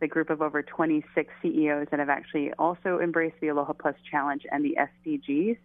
the 0.00 0.06
group 0.06 0.30
of 0.30 0.40
over 0.40 0.62
26 0.62 1.32
CEOs 1.42 1.88
that 1.90 1.98
have 1.98 2.08
actually 2.08 2.52
also 2.58 3.00
embraced 3.02 3.36
the 3.40 3.48
Aloha 3.48 3.72
Plus 3.72 3.96
Challenge 4.10 4.42
and 4.50 4.64
the 4.64 4.76
SDGs. 5.06 5.58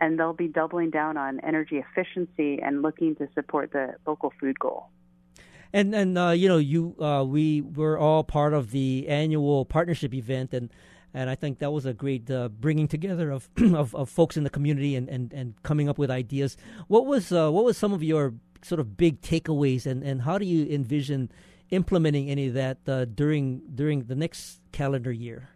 And 0.00 0.18
they'll 0.18 0.32
be 0.32 0.48
doubling 0.48 0.90
down 0.90 1.16
on 1.16 1.40
energy 1.40 1.76
efficiency 1.76 2.60
and 2.60 2.82
looking 2.82 3.14
to 3.16 3.28
support 3.34 3.72
the 3.72 3.94
local 4.06 4.32
food 4.40 4.58
goal. 4.58 4.88
And 5.74 5.92
and 5.92 6.16
uh, 6.16 6.30
you 6.30 6.48
know 6.48 6.58
you 6.58 6.94
uh, 7.00 7.24
we 7.26 7.60
were 7.60 7.98
all 7.98 8.22
part 8.22 8.54
of 8.54 8.70
the 8.70 9.06
annual 9.08 9.66
partnership 9.66 10.14
event 10.14 10.54
and. 10.54 10.70
And 11.16 11.30
I 11.30 11.36
think 11.36 11.60
that 11.60 11.70
was 11.70 11.86
a 11.86 11.94
great 11.94 12.28
uh, 12.28 12.48
bringing 12.48 12.88
together 12.88 13.30
of, 13.30 13.48
of, 13.72 13.94
of 13.94 14.10
folks 14.10 14.36
in 14.36 14.42
the 14.42 14.50
community 14.50 14.96
and, 14.96 15.08
and, 15.08 15.32
and 15.32 15.54
coming 15.62 15.88
up 15.88 15.96
with 15.96 16.10
ideas. 16.10 16.56
What 16.88 17.06
was 17.06 17.30
uh, 17.30 17.52
what 17.52 17.64
was 17.64 17.78
some 17.78 17.92
of 17.92 18.02
your 18.02 18.34
sort 18.62 18.80
of 18.80 18.96
big 18.96 19.20
takeaways, 19.20 19.86
and, 19.86 20.02
and 20.02 20.22
how 20.22 20.38
do 20.38 20.44
you 20.44 20.66
envision 20.66 21.30
implementing 21.70 22.30
any 22.30 22.48
of 22.48 22.54
that 22.54 22.78
uh, 22.88 23.04
during 23.04 23.62
during 23.76 24.06
the 24.06 24.16
next 24.16 24.60
calendar 24.72 25.12
year? 25.12 25.50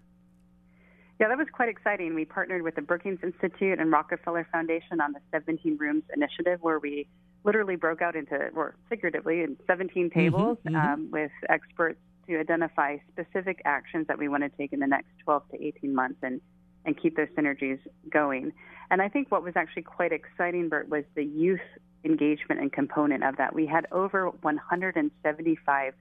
Yeah, 1.18 1.26
that 1.26 1.38
was 1.38 1.48
quite 1.52 1.68
exciting. 1.68 2.14
We 2.14 2.24
partnered 2.24 2.62
with 2.62 2.76
the 2.76 2.83
Brookings 2.83 3.18
Institute 3.24 3.81
and 3.81 3.90
Rockefeller 3.90 4.46
Foundation 4.52 5.00
on 5.00 5.12
the 5.12 5.20
17 5.33 5.76
Rooms 5.76 6.04
initiative, 6.14 6.62
where 6.62 6.78
we 6.78 7.09
literally 7.44 7.77
broke 7.77 8.03
out 8.03 8.16
into, 8.16 8.48
or 8.55 8.74
figuratively, 8.88 9.42
in 9.42 9.57
17 9.66 10.11
mm-hmm, 10.11 10.18
tables 10.18 10.59
mm-hmm, 10.59 10.77
mm-hmm. 10.77 10.92
Um, 10.92 11.11
with 11.11 11.31
experts 11.48 11.98
to 12.27 12.38
identify 12.38 12.98
specific 13.12 13.62
actions 13.64 14.07
that 14.09 14.18
we 14.18 14.29
want 14.29 14.42
to 14.42 14.51
take 14.51 14.72
in 14.72 14.81
the 14.81 14.87
next 14.87 15.09
12 15.24 15.42
to 15.53 15.64
18 15.64 15.94
months 15.94 16.18
and, 16.22 16.40
and 16.85 17.01
keep 17.01 17.16
those 17.16 17.29
synergies 17.29 17.79
going. 18.11 18.53
And 18.90 19.03
I 19.03 19.09
think 19.09 19.31
what 19.31 19.42
was 19.42 19.55
actually 19.57 19.83
quite 19.83 20.12
exciting, 20.12 20.68
Bert, 20.68 20.88
was 20.88 21.05
the 21.14 21.24
youth 21.24 21.61
engagement 22.05 22.61
and 22.61 22.72
component 22.72 23.24
of 23.24 23.37
that. 23.37 23.55
We 23.55 23.66
had 23.66 23.87
over 23.92 24.31
175 24.42 25.94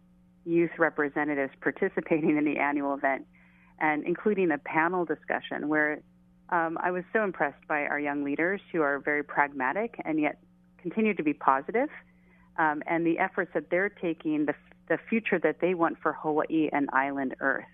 youth 0.45 0.71
representatives 0.78 1.54
participating 1.62 2.38
in 2.38 2.45
the 2.45 2.58
annual 2.58 2.93
event, 2.93 3.26
and 3.80 4.04
including 4.06 4.52
a 4.52 4.58
panel 4.58 5.06
discussion 5.06 5.67
where 5.67 6.02
um, 6.50 6.78
I 6.82 6.91
was 6.91 7.04
so 7.12 7.23
impressed 7.23 7.67
by 7.67 7.84
our 7.84 8.00
young 8.00 8.23
leaders 8.23 8.62
who 8.71 8.82
are 8.82 9.00
very 9.00 9.23
pragmatic 9.23 9.95
and 10.06 10.19
yet 10.19 10.39
continue 10.88 11.13
to 11.13 11.23
be 11.23 11.34
positive, 11.34 11.89
um, 12.58 12.82
and 12.88 13.06
the 13.06 13.19
efforts 13.19 13.52
that 13.54 13.69
they're 13.69 13.89
taking, 13.89 14.45
the, 14.45 14.56
the 14.88 14.97
future 15.10 15.39
that 15.39 15.58
they 15.60 15.73
want 15.73 15.97
for 16.02 16.13
Hawaii 16.13 16.69
and 16.71 16.89
island 16.93 17.36
Earth. 17.39 17.65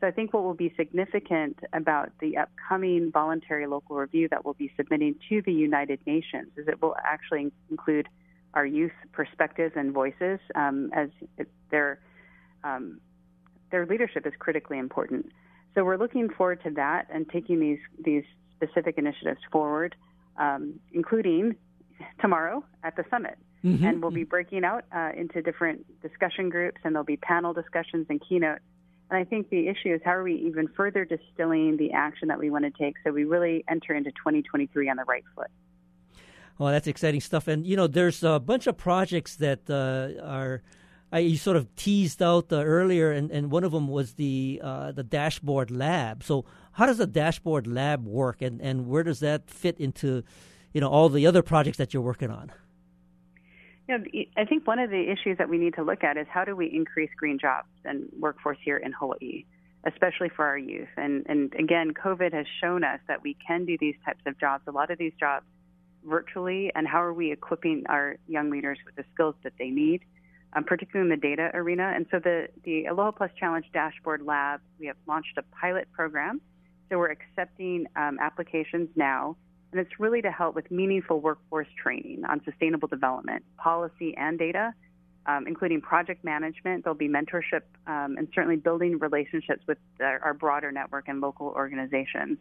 So 0.00 0.08
I 0.08 0.10
think 0.10 0.34
what 0.34 0.42
will 0.42 0.54
be 0.54 0.72
significant 0.76 1.58
about 1.72 2.10
the 2.20 2.36
upcoming 2.36 3.10
voluntary 3.12 3.66
local 3.66 3.96
review 3.96 4.28
that 4.28 4.44
we'll 4.44 4.54
be 4.54 4.70
submitting 4.76 5.14
to 5.28 5.40
the 5.42 5.52
United 5.52 6.00
Nations 6.06 6.48
is 6.56 6.68
it 6.68 6.82
will 6.82 6.96
actually 7.04 7.52
include 7.70 8.08
our 8.54 8.66
youth 8.66 8.92
perspectives 9.12 9.74
and 9.76 9.92
voices 9.92 10.40
um, 10.54 10.90
as 10.94 11.08
their 11.70 12.00
um, 12.62 13.00
their 13.70 13.86
leadership 13.86 14.26
is 14.26 14.32
critically 14.38 14.78
important. 14.78 15.26
So 15.74 15.84
we're 15.84 15.96
looking 15.96 16.28
forward 16.28 16.62
to 16.64 16.70
that 16.72 17.08
and 17.12 17.28
taking 17.28 17.60
these 17.60 17.82
these 18.04 18.24
specific 18.56 18.98
initiatives 18.98 19.40
forward, 19.50 19.96
um, 20.38 20.80
including 20.92 21.56
tomorrow 22.20 22.64
at 22.82 22.96
the 22.96 23.04
summit. 23.10 23.38
Mm-hmm. 23.64 23.84
And 23.84 24.02
we'll 24.02 24.10
be 24.10 24.24
breaking 24.24 24.64
out 24.64 24.84
uh, 24.94 25.10
into 25.16 25.40
different 25.40 25.86
discussion 26.02 26.50
groups, 26.50 26.78
and 26.84 26.94
there'll 26.94 27.04
be 27.04 27.16
panel 27.16 27.54
discussions 27.54 28.06
and 28.10 28.20
keynotes. 28.28 28.60
And 29.10 29.18
I 29.18 29.24
think 29.24 29.48
the 29.48 29.68
issue 29.68 29.94
is 29.94 30.00
how 30.04 30.12
are 30.12 30.22
we 30.22 30.34
even 30.34 30.68
further 30.68 31.04
distilling 31.04 31.76
the 31.76 31.92
action 31.92 32.28
that 32.28 32.38
we 32.38 32.50
want 32.50 32.64
to 32.64 32.70
take 32.70 32.96
so 33.04 33.10
we 33.10 33.24
really 33.24 33.64
enter 33.68 33.94
into 33.94 34.10
2023 34.10 34.90
on 34.90 34.96
the 34.96 35.04
right 35.04 35.24
foot. 35.34 35.48
Well, 36.58 36.72
that's 36.72 36.86
exciting 36.86 37.20
stuff. 37.20 37.48
And, 37.48 37.66
you 37.66 37.76
know, 37.76 37.86
there's 37.86 38.22
a 38.22 38.38
bunch 38.38 38.66
of 38.66 38.76
projects 38.76 39.36
that 39.36 39.68
uh, 39.68 40.22
are. 40.24 40.62
I, 41.12 41.20
you 41.20 41.36
sort 41.36 41.56
of 41.56 41.72
teased 41.76 42.20
out 42.20 42.52
uh, 42.52 42.64
earlier, 42.64 43.12
and, 43.12 43.30
and 43.30 43.48
one 43.48 43.62
of 43.62 43.70
them 43.70 43.86
was 43.86 44.14
the 44.14 44.60
uh, 44.64 44.90
the 44.90 45.04
dashboard 45.04 45.70
lab. 45.70 46.24
So, 46.24 46.44
how 46.72 46.86
does 46.86 46.98
the 46.98 47.06
dashboard 47.06 47.68
lab 47.68 48.04
work, 48.04 48.42
and, 48.42 48.60
and 48.60 48.88
where 48.88 49.04
does 49.04 49.20
that 49.20 49.48
fit 49.48 49.78
into 49.78 50.24
you 50.74 50.80
know 50.80 50.90
all 50.90 51.08
the 51.08 51.26
other 51.26 51.42
projects 51.42 51.78
that 51.78 51.94
you're 51.94 52.02
working 52.02 52.30
on? 52.30 52.52
Know, 53.88 53.98
I 54.36 54.44
think 54.44 54.66
one 54.66 54.78
of 54.78 54.90
the 54.90 55.10
issues 55.10 55.38
that 55.38 55.48
we 55.48 55.58
need 55.58 55.74
to 55.74 55.82
look 55.82 56.04
at 56.04 56.16
is 56.16 56.26
how 56.28 56.44
do 56.44 56.56
we 56.56 56.66
increase 56.66 57.10
green 57.16 57.38
jobs 57.38 57.68
and 57.84 58.08
workforce 58.18 58.58
here 58.64 58.78
in 58.78 58.92
Hawaii, 58.92 59.44
especially 59.86 60.30
for 60.34 60.44
our 60.44 60.58
youth. 60.58 60.88
And 60.96 61.24
and 61.28 61.54
again, 61.54 61.92
COVID 61.94 62.32
has 62.32 62.46
shown 62.60 62.82
us 62.82 63.00
that 63.08 63.22
we 63.22 63.36
can 63.46 63.64
do 63.64 63.78
these 63.78 63.94
types 64.04 64.22
of 64.26 64.38
jobs. 64.38 64.64
A 64.66 64.72
lot 64.72 64.90
of 64.90 64.98
these 64.98 65.12
jobs 65.18 65.46
virtually, 66.04 66.72
and 66.74 66.88
how 66.88 67.02
are 67.02 67.14
we 67.14 67.30
equipping 67.30 67.84
our 67.88 68.16
young 68.26 68.50
leaders 68.50 68.78
with 68.84 68.96
the 68.96 69.04
skills 69.14 69.34
that 69.44 69.52
they 69.58 69.70
need, 69.70 70.02
um, 70.54 70.64
particularly 70.64 71.10
in 71.10 71.20
the 71.20 71.28
data 71.28 71.50
arena. 71.54 71.92
And 71.94 72.06
so 72.10 72.18
the 72.18 72.48
the 72.64 72.86
Aloha 72.86 73.12
Plus 73.12 73.30
Challenge 73.38 73.66
Dashboard 73.72 74.22
Lab, 74.22 74.60
we 74.80 74.86
have 74.86 74.96
launched 75.06 75.38
a 75.38 75.42
pilot 75.60 75.86
program. 75.92 76.40
So 76.88 76.98
we're 76.98 77.12
accepting 77.12 77.86
um, 77.96 78.18
applications 78.20 78.88
now 78.96 79.36
and 79.74 79.84
it's 79.84 79.98
really 79.98 80.22
to 80.22 80.30
help 80.30 80.54
with 80.54 80.70
meaningful 80.70 81.20
workforce 81.20 81.66
training 81.76 82.22
on 82.28 82.40
sustainable 82.44 82.86
development, 82.86 83.44
policy, 83.56 84.14
and 84.16 84.38
data, 84.38 84.72
um, 85.26 85.48
including 85.48 85.80
project 85.80 86.22
management. 86.22 86.84
There'll 86.84 86.96
be 86.96 87.08
mentorship 87.08 87.62
um, 87.88 88.16
and 88.16 88.28
certainly 88.32 88.54
building 88.54 89.00
relationships 89.00 89.64
with 89.66 89.78
our, 90.00 90.20
our, 90.20 90.32
broader 90.32 90.70
network 90.70 91.08
and 91.08 91.20
local 91.20 91.48
organizations. 91.48 92.38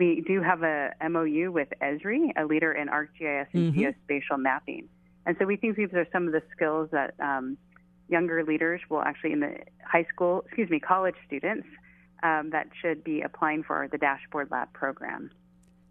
we 0.00 0.24
do 0.26 0.42
have 0.42 0.64
a 0.64 0.90
MOU 1.08 1.52
with 1.52 1.68
Esri, 1.80 2.32
a 2.36 2.44
leader 2.44 2.72
in 2.72 2.88
ArcGIS 2.88 3.46
and 3.52 3.72
Mhm. 3.72 3.94
geospatial 4.10 4.36
mapping. 4.36 4.88
And 5.24 5.36
so 5.38 5.46
we 5.46 5.54
think 5.54 5.76
these 5.76 5.94
are 5.94 6.04
some 6.10 6.26
of 6.26 6.32
the 6.32 6.42
skills 6.50 6.90
that 6.90 7.14
um, 7.20 7.56
younger 8.08 8.42
leaders 8.42 8.80
will 8.90 9.02
actually, 9.02 9.30
in 9.30 9.38
the 9.38 9.58
high 9.84 10.02
school, 10.12 10.42
excuse 10.46 10.68
me, 10.68 10.80
college 10.80 11.14
students, 11.24 11.68
um, 12.24 12.50
that 12.50 12.66
should 12.80 13.04
be 13.04 13.22
applying 13.22 13.62
for 13.62 13.86
the 13.92 13.98
Dashboard 13.98 14.50
Lab 14.50 14.72
program. 14.72 15.30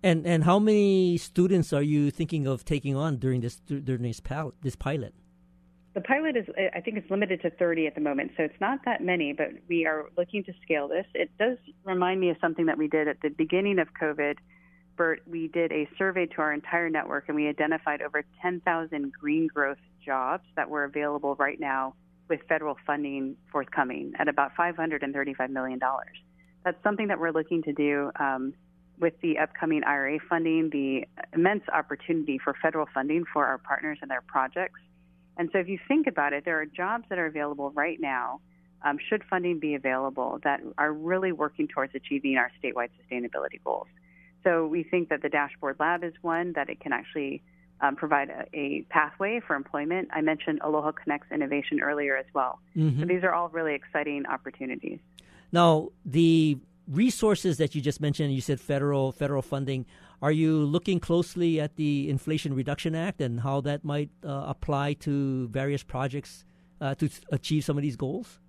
And 0.04 0.28
and 0.28 0.44
how 0.44 0.60
many 0.60 1.18
students 1.18 1.72
are 1.72 1.82
you 1.82 2.12
thinking 2.12 2.46
of 2.46 2.66
taking 2.66 2.96
on 2.96 3.18
during 3.18 3.42
this 3.42 3.56
during 3.56 4.04
this 4.04 4.20
pal- 4.20 4.54
this 4.62 4.76
pilot? 4.76 5.14
The 5.94 6.02
pilot 6.02 6.36
is, 6.36 6.46
I 6.76 6.82
think 6.82 6.98
it's 6.98 7.10
limited 7.12 7.44
to 7.44 7.52
30 7.52 7.86
at 7.86 7.94
the 7.94 8.02
moment, 8.02 8.32
so 8.36 8.42
it's 8.42 8.60
not 8.60 8.80
that 8.86 9.04
many, 9.04 9.32
but 9.32 9.50
we 9.70 9.86
are 9.86 10.10
looking 10.18 10.44
to 10.46 10.54
scale 10.64 10.88
this. 10.88 11.06
It 11.14 11.30
does 11.38 11.60
remind 11.84 12.20
me 12.20 12.32
of 12.32 12.38
something 12.42 12.66
that 12.66 12.80
we 12.80 12.88
did 12.88 13.08
at 13.08 13.22
the 13.22 13.30
beginning 13.30 13.78
of 13.78 13.90
COVID. 14.02 14.38
Bert, 14.96 15.22
we 15.28 15.50
did 15.50 15.72
a 15.72 15.88
survey 15.96 16.26
to 16.26 16.38
our 16.40 16.52
entire 16.52 16.90
network 16.90 17.26
and 17.28 17.36
we 17.36 17.48
identified 17.48 18.02
over 18.02 18.24
10,000 18.42 19.14
green 19.14 19.46
growth 19.46 19.78
jobs 20.04 20.44
that 20.56 20.68
were 20.68 20.84
available 20.84 21.36
right 21.36 21.60
now 21.60 21.94
with 22.28 22.40
federal 22.50 22.76
funding 22.88 23.36
forthcoming 23.52 24.14
at 24.18 24.28
about 24.28 24.56
$535 24.56 25.50
million. 25.52 25.80
That's 26.66 26.82
something 26.84 27.08
that 27.08 27.20
we're 27.20 27.32
looking 27.32 27.62
to 27.64 27.74
do 27.74 28.10
um, 28.20 28.54
with 29.00 29.14
the 29.22 29.40
upcoming 29.40 29.84
IRA 29.84 30.20
funding, 30.30 30.70
the 30.70 31.06
immense 31.34 31.64
opportunity 31.74 32.38
for 32.38 32.56
federal 32.62 32.88
funding 32.94 33.26
for 33.32 33.46
our 33.46 33.58
partners 33.58 33.98
and 34.02 34.10
their 34.10 34.22
projects. 34.22 34.80
And 35.38 35.50
so, 35.52 35.60
if 35.60 35.68
you 35.68 35.80
think 35.88 36.08
about 36.08 36.34
it, 36.34 36.46
there 36.46 36.60
are 36.62 36.66
jobs 36.66 37.06
that 37.10 37.18
are 37.18 37.26
available 37.26 37.72
right 37.72 38.00
now, 38.00 38.40
um, 38.84 38.98
should 39.10 39.24
funding 39.30 39.60
be 39.60 39.74
available, 39.74 40.40
that 40.44 40.62
are 40.78 40.94
really 40.94 41.32
working 41.32 41.68
towards 41.68 41.96
achieving 41.96 42.38
our 42.38 42.52
statewide 42.62 42.90
sustainability 43.02 43.64
goals. 43.64 43.88
So, 44.44 44.68
we 44.68 44.84
think 44.84 45.10
that 45.10 45.22
the 45.22 45.30
Dashboard 45.30 45.78
Lab 45.80 46.04
is 46.04 46.14
one 46.22 46.54
that 46.54 46.70
it 46.70 46.80
can 46.80 46.94
actually 46.94 47.42
um, 47.82 47.96
provide 47.96 48.30
a, 48.30 48.46
a, 48.54 48.82
pathway 48.90 49.42
for 49.46 49.56
employment. 49.56 50.10
I 50.14 50.22
mentioned 50.22 50.60
Aloha 50.64 50.92
Connects 50.92 51.32
innovation 51.32 51.82
earlier 51.82 52.16
as 52.16 52.28
well. 52.34 52.60
Mm-hmm. 52.78 53.02
So, 53.02 53.06
these 53.08 53.24
are 53.24 53.34
all 53.34 53.50
really 53.50 53.74
exciting 53.74 54.28
opportunities. 54.28 55.00
Now, 55.52 55.90
the 56.06 56.58
resources 56.88 57.58
that 57.58 57.76
you 57.76 57.82
just 57.82 58.02
mentioned, 58.02 58.34
you 58.34 58.42
said 58.42 58.60
federal 58.60 59.12
federal 59.12 59.42
funding. 59.42 59.86
Are 60.22 60.32
you 60.32 60.60
looking 60.60 61.00
closely 61.00 61.60
at 61.60 61.76
the 61.76 62.10
Inflation 62.10 62.54
Reduction 62.56 62.96
Act 62.96 63.20
and 63.20 63.42
how 63.42 63.62
that 63.62 63.84
might 63.84 64.10
uh, 64.26 64.46
apply 64.48 64.94
to 65.02 65.48
various 65.50 65.84
projects 65.84 66.46
uh, 66.80 66.96
to 66.96 67.10
achieve 67.32 67.66
some 67.66 67.78
of 67.78 67.82
these 67.82 67.98
goals? 67.98 68.40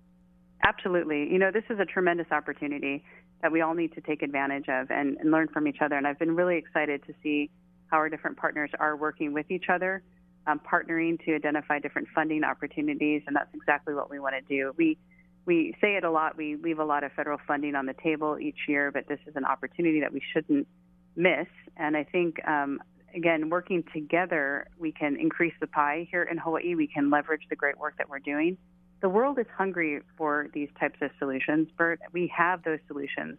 Absolutely. 0.63 1.29
You 1.31 1.37
know, 1.37 1.51
this 1.51 1.65
is 1.69 1.79
a 1.79 1.85
tremendous 1.85 2.27
opportunity 2.31 3.03
that 3.41 3.51
we 3.51 3.61
all 3.61 3.73
need 3.73 3.93
to 3.93 4.01
take 4.01 4.21
advantage 4.21 4.67
of 4.69 4.89
and, 4.89 5.17
and 5.17 5.31
learn 5.31 5.47
from 5.49 5.67
each 5.67 5.77
other. 5.81 5.95
And 5.95 6.07
I've 6.07 6.17
been 6.17 6.35
really 6.35 6.57
excited 6.57 7.05
to 7.07 7.13
see 7.21 7.49
how 7.87 7.97
our 7.97 8.09
different 8.09 8.37
partners 8.37 8.71
are 8.79 8.95
working 8.95 9.33
with 9.33 9.51
each 9.51 9.65
other, 9.69 10.01
um, 10.47 10.59
partnering 10.59 11.23
to 11.25 11.35
identify 11.35 11.79
different 11.79 12.07
funding 12.15 12.43
opportunities, 12.43 13.21
and 13.27 13.35
that's 13.35 13.53
exactly 13.53 13.93
what 13.93 14.09
we 14.09 14.19
want 14.19 14.35
to 14.35 14.41
do. 14.41 14.73
We 14.77 14.97
we 15.45 15.75
say 15.79 15.95
it 15.95 16.03
a 16.03 16.11
lot. 16.11 16.37
We 16.37 16.55
leave 16.55 16.79
a 16.79 16.85
lot 16.85 17.03
of 17.03 17.11
federal 17.13 17.39
funding 17.47 17.75
on 17.75 17.85
the 17.85 17.93
table 17.93 18.37
each 18.39 18.67
year, 18.67 18.91
but 18.91 19.07
this 19.07 19.19
is 19.27 19.35
an 19.35 19.45
opportunity 19.45 19.99
that 20.01 20.11
we 20.11 20.21
shouldn't 20.33 20.67
miss. 21.15 21.47
And 21.77 21.95
I 21.95 22.03
think, 22.03 22.45
um, 22.47 22.81
again, 23.13 23.49
working 23.49 23.83
together, 23.93 24.67
we 24.79 24.91
can 24.91 25.17
increase 25.17 25.53
the 25.59 25.67
pie 25.67 26.07
here 26.09 26.23
in 26.23 26.37
Hawaii. 26.37 26.75
We 26.75 26.87
can 26.87 27.09
leverage 27.09 27.43
the 27.49 27.55
great 27.55 27.77
work 27.77 27.97
that 27.97 28.09
we're 28.09 28.19
doing. 28.19 28.57
The 29.01 29.09
world 29.09 29.37
is 29.37 29.45
hungry 29.55 30.01
for 30.17 30.47
these 30.53 30.69
types 30.79 30.97
of 31.01 31.11
solutions, 31.19 31.67
Bert. 31.77 31.99
We 32.11 32.31
have 32.35 32.63
those 32.63 32.79
solutions. 32.87 33.37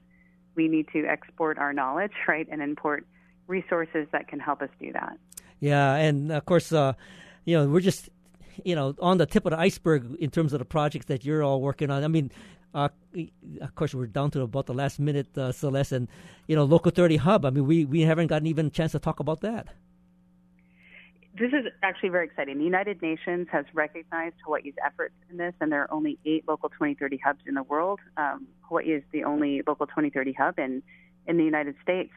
We 0.55 0.69
need 0.69 0.88
to 0.92 1.05
export 1.07 1.59
our 1.59 1.73
knowledge, 1.73 2.12
right, 2.29 2.47
and 2.51 2.62
import 2.62 3.07
resources 3.47 4.07
that 4.12 4.29
can 4.29 4.38
help 4.38 4.62
us 4.62 4.71
do 4.81 4.92
that. 4.92 5.19
Yeah, 5.61 5.95
and 5.95 6.31
of 6.31 6.45
course, 6.45 6.73
uh, 6.73 6.92
you 7.45 7.57
know, 7.57 7.66
we're 7.66 7.81
just 7.81 8.11
you 8.64 8.75
know 8.75 8.95
on 9.01 9.19
the 9.19 9.27
tip 9.27 9.47
of 9.47 9.51
the 9.51 9.59
iceberg 9.59 10.16
in 10.21 10.31
terms 10.31 10.53
of 10.53 10.59
the 10.59 10.64
projects 10.64 11.07
that 11.07 11.25
you're 11.25 11.42
all 11.42 11.61
working 11.61 11.90
on. 11.90 12.05
I 12.05 12.09
mean, 12.09 12.31
uh, 12.75 12.88
of 13.62 13.75
course, 13.75 13.95
we're 13.95 14.07
down 14.07 14.31
to 14.33 14.42
about 14.42 14.66
the 14.66 14.75
last 14.75 14.99
minute, 14.99 15.37
uh, 15.38 15.51
Celeste, 15.51 15.92
and 15.92 16.09
you 16.47 16.55
know, 16.55 16.64
Local 16.64 16.90
30 16.90 17.16
Hub. 17.16 17.45
I 17.47 17.51
mean, 17.51 17.66
we 17.66 17.85
we 17.85 18.03
haven't 18.03 18.27
gotten 18.27 18.47
even 18.47 18.66
a 18.66 18.71
chance 18.71 18.92
to 18.92 18.99
talk 18.99 19.19
about 19.19 19.40
that. 19.40 19.69
This 21.38 21.53
is 21.53 21.66
actually 21.83 22.09
very 22.11 22.27
exciting. 22.27 22.59
The 22.59 22.64
United 22.64 23.03
Nations 23.03 23.47
has 23.53 23.66
recognized 23.75 24.37
Hawaii's 24.45 24.75
efforts 24.85 25.14
in 25.31 25.37
this, 25.37 25.53
and 25.61 25.71
there 25.71 25.83
are 25.83 25.92
only 25.92 26.19
eight 26.25 26.45
Local 26.49 26.71
2030 26.71 27.19
hubs 27.19 27.40
in 27.47 27.55
the 27.55 27.62
world. 27.62 28.01
Um, 28.16 28.47
Hawaii 28.62 28.87
is 28.87 29.03
the 29.12 29.25
only 29.25 29.62
Local 29.66 29.87
2030 29.87 30.33
hub 30.33 30.59
in 30.59 30.83
in 31.27 31.38
the 31.38 31.45
United 31.45 31.75
States, 31.83 32.12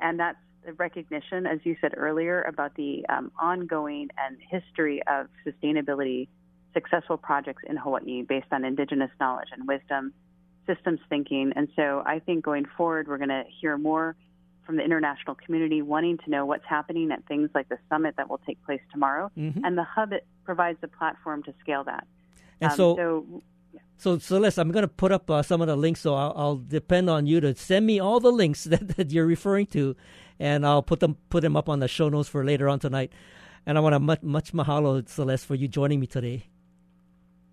and 0.00 0.20
that's 0.20 0.38
the 0.64 0.72
recognition, 0.74 1.46
as 1.46 1.60
you 1.64 1.76
said 1.80 1.94
earlier, 1.96 2.42
about 2.42 2.74
the 2.74 3.04
um, 3.08 3.32
ongoing 3.40 4.08
and 4.18 4.36
history 4.50 5.02
of 5.06 5.28
sustainability 5.46 6.28
successful 6.74 7.16
projects 7.16 7.62
in 7.68 7.76
Hawaii 7.76 8.22
based 8.22 8.46
on 8.52 8.64
indigenous 8.64 9.10
knowledge 9.18 9.48
and 9.52 9.66
wisdom, 9.66 10.12
systems 10.66 11.00
thinking. 11.08 11.52
And 11.56 11.68
so 11.74 12.02
I 12.06 12.20
think 12.20 12.44
going 12.44 12.66
forward, 12.76 13.08
we're 13.08 13.18
going 13.18 13.30
to 13.30 13.44
hear 13.60 13.76
more 13.76 14.14
from 14.64 14.76
the 14.76 14.84
international 14.84 15.34
community 15.34 15.82
wanting 15.82 16.18
to 16.18 16.30
know 16.30 16.46
what's 16.46 16.64
happening 16.64 17.10
at 17.10 17.26
things 17.26 17.50
like 17.54 17.68
the 17.68 17.78
summit 17.88 18.14
that 18.18 18.30
will 18.30 18.40
take 18.46 18.62
place 18.64 18.80
tomorrow. 18.92 19.30
Mm-hmm. 19.36 19.64
And 19.64 19.76
the 19.76 19.82
hub 19.82 20.12
it 20.12 20.24
provides 20.44 20.78
a 20.82 20.88
platform 20.88 21.42
to 21.44 21.54
scale 21.60 21.82
that. 21.84 22.06
And 22.60 22.70
um, 22.70 22.76
so, 22.76 22.96
so 22.96 23.42
so 23.96 24.18
Celeste, 24.18 24.58
I'm 24.58 24.70
going 24.70 24.82
to 24.82 24.88
put 24.88 25.12
up 25.12 25.30
uh, 25.30 25.42
some 25.42 25.60
of 25.60 25.66
the 25.66 25.76
links. 25.76 26.00
So 26.00 26.14
I'll, 26.14 26.32
I'll, 26.34 26.56
depend 26.56 27.10
on 27.10 27.26
you 27.26 27.38
to 27.40 27.54
send 27.54 27.84
me 27.84 28.00
all 28.00 28.18
the 28.18 28.32
links 28.32 28.64
that, 28.72 28.96
that 28.96 29.10
you're 29.10 29.26
referring 29.26 29.66
to, 29.68 29.94
and 30.40 30.66
I'll 30.66 30.82
put 30.82 30.98
them 30.98 31.16
put 31.28 31.42
them 31.42 31.56
up 31.56 31.68
on 31.68 31.78
the 31.78 31.86
show 31.86 32.08
notes 32.08 32.28
for 32.28 32.44
later 32.44 32.68
on 32.68 32.80
tonight. 32.80 33.12
And 33.66 33.76
I 33.76 33.82
want 33.82 33.92
to 33.92 34.00
much, 34.00 34.22
much 34.22 34.52
mahalo, 34.52 35.06
Celeste, 35.06 35.46
for 35.46 35.54
you 35.54 35.68
joining 35.68 36.00
me 36.00 36.06
today. 36.06 36.46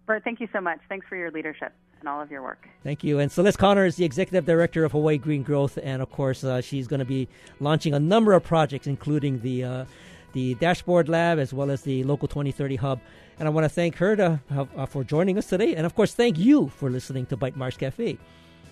Bert, 0.05 0.23
thank 0.23 0.39
you 0.39 0.47
so 0.53 0.61
much. 0.61 0.79
Thanks 0.87 1.05
for 1.07 1.17
your 1.17 1.29
leadership 1.31 1.73
and 1.99 2.07
all 2.07 2.21
of 2.21 2.31
your 2.31 2.41
work. 2.41 2.65
Thank 2.81 3.03
you. 3.03 3.19
And 3.19 3.29
Celeste 3.29 3.57
Connor 3.57 3.85
is 3.85 3.97
the 3.97 4.05
executive 4.05 4.45
director 4.45 4.85
of 4.85 4.93
Hawaii 4.93 5.17
Green 5.17 5.43
Growth, 5.43 5.77
and 5.83 6.01
of 6.01 6.09
course, 6.11 6.45
uh, 6.45 6.61
she's 6.61 6.87
going 6.87 6.99
to 6.99 7.05
be 7.05 7.27
launching 7.59 7.93
a 7.93 7.99
number 7.99 8.31
of 8.31 8.43
projects, 8.43 8.87
including 8.87 9.41
the 9.41 9.63
uh, 9.63 9.85
the 10.31 10.55
Dashboard 10.55 11.09
Lab 11.09 11.39
as 11.39 11.53
well 11.53 11.71
as 11.71 11.81
the 11.81 12.03
Local 12.03 12.27
2030 12.27 12.77
Hub. 12.77 12.99
And 13.39 13.47
I 13.47 13.51
want 13.51 13.65
to 13.65 13.69
thank 13.69 13.95
her 13.97 14.15
to, 14.15 14.39
uh, 14.51 14.85
for 14.85 15.03
joining 15.03 15.37
us 15.37 15.47
today, 15.47 15.75
and 15.75 15.85
of 15.85 15.93
course, 15.93 16.13
thank 16.13 16.37
you 16.37 16.69
for 16.69 16.89
listening 16.89 17.25
to 17.27 17.37
Bytemarks 17.37 17.77
Cafe. 17.77 18.17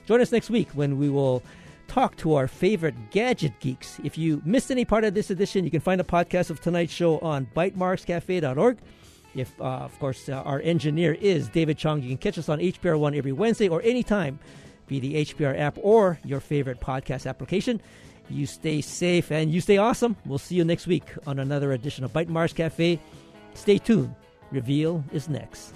Join 0.05 0.21
us 0.21 0.31
next 0.31 0.49
week 0.49 0.69
when 0.73 0.97
we 0.97 1.09
will 1.09 1.43
talk 1.87 2.15
to 2.17 2.35
our 2.35 2.47
favorite 2.47 2.95
gadget 3.11 3.59
geeks. 3.59 3.99
If 4.03 4.17
you 4.17 4.41
missed 4.45 4.71
any 4.71 4.85
part 4.85 5.03
of 5.03 5.13
this 5.13 5.29
edition, 5.29 5.65
you 5.65 5.71
can 5.71 5.81
find 5.81 5.99
a 6.01 6.03
podcast 6.03 6.49
of 6.49 6.61
tonight's 6.61 6.93
show 6.93 7.19
on 7.19 7.47
bytemarkscafe.org. 7.55 8.77
If, 9.35 9.59
uh, 9.59 9.63
of 9.63 9.97
course, 9.99 10.29
uh, 10.29 10.41
our 10.43 10.61
engineer 10.61 11.13
is 11.13 11.49
David 11.49 11.77
Chong, 11.77 12.01
you 12.01 12.09
can 12.09 12.17
catch 12.17 12.37
us 12.37 12.47
on 12.49 12.59
HPR 12.59 12.97
One 12.97 13.13
every 13.13 13.33
Wednesday 13.33 13.67
or 13.67 13.81
anytime 13.81 14.39
via 14.87 15.01
the 15.01 15.15
HPR 15.25 15.59
app 15.59 15.77
or 15.81 16.19
your 16.23 16.39
favorite 16.39 16.79
podcast 16.79 17.27
application. 17.27 17.81
You 18.29 18.45
stay 18.45 18.81
safe 18.81 19.31
and 19.31 19.51
you 19.51 19.61
stay 19.61 19.77
awesome. 19.77 20.15
We'll 20.25 20.37
see 20.37 20.55
you 20.55 20.63
next 20.63 20.87
week 20.87 21.11
on 21.27 21.39
another 21.39 21.73
edition 21.73 22.03
of 22.03 22.13
Bite 22.13 22.29
Bytemarks 22.29 22.55
Cafe. 22.55 22.99
Stay 23.53 23.77
tuned. 23.77 24.15
Reveal 24.51 25.03
is 25.11 25.29
next. 25.29 25.73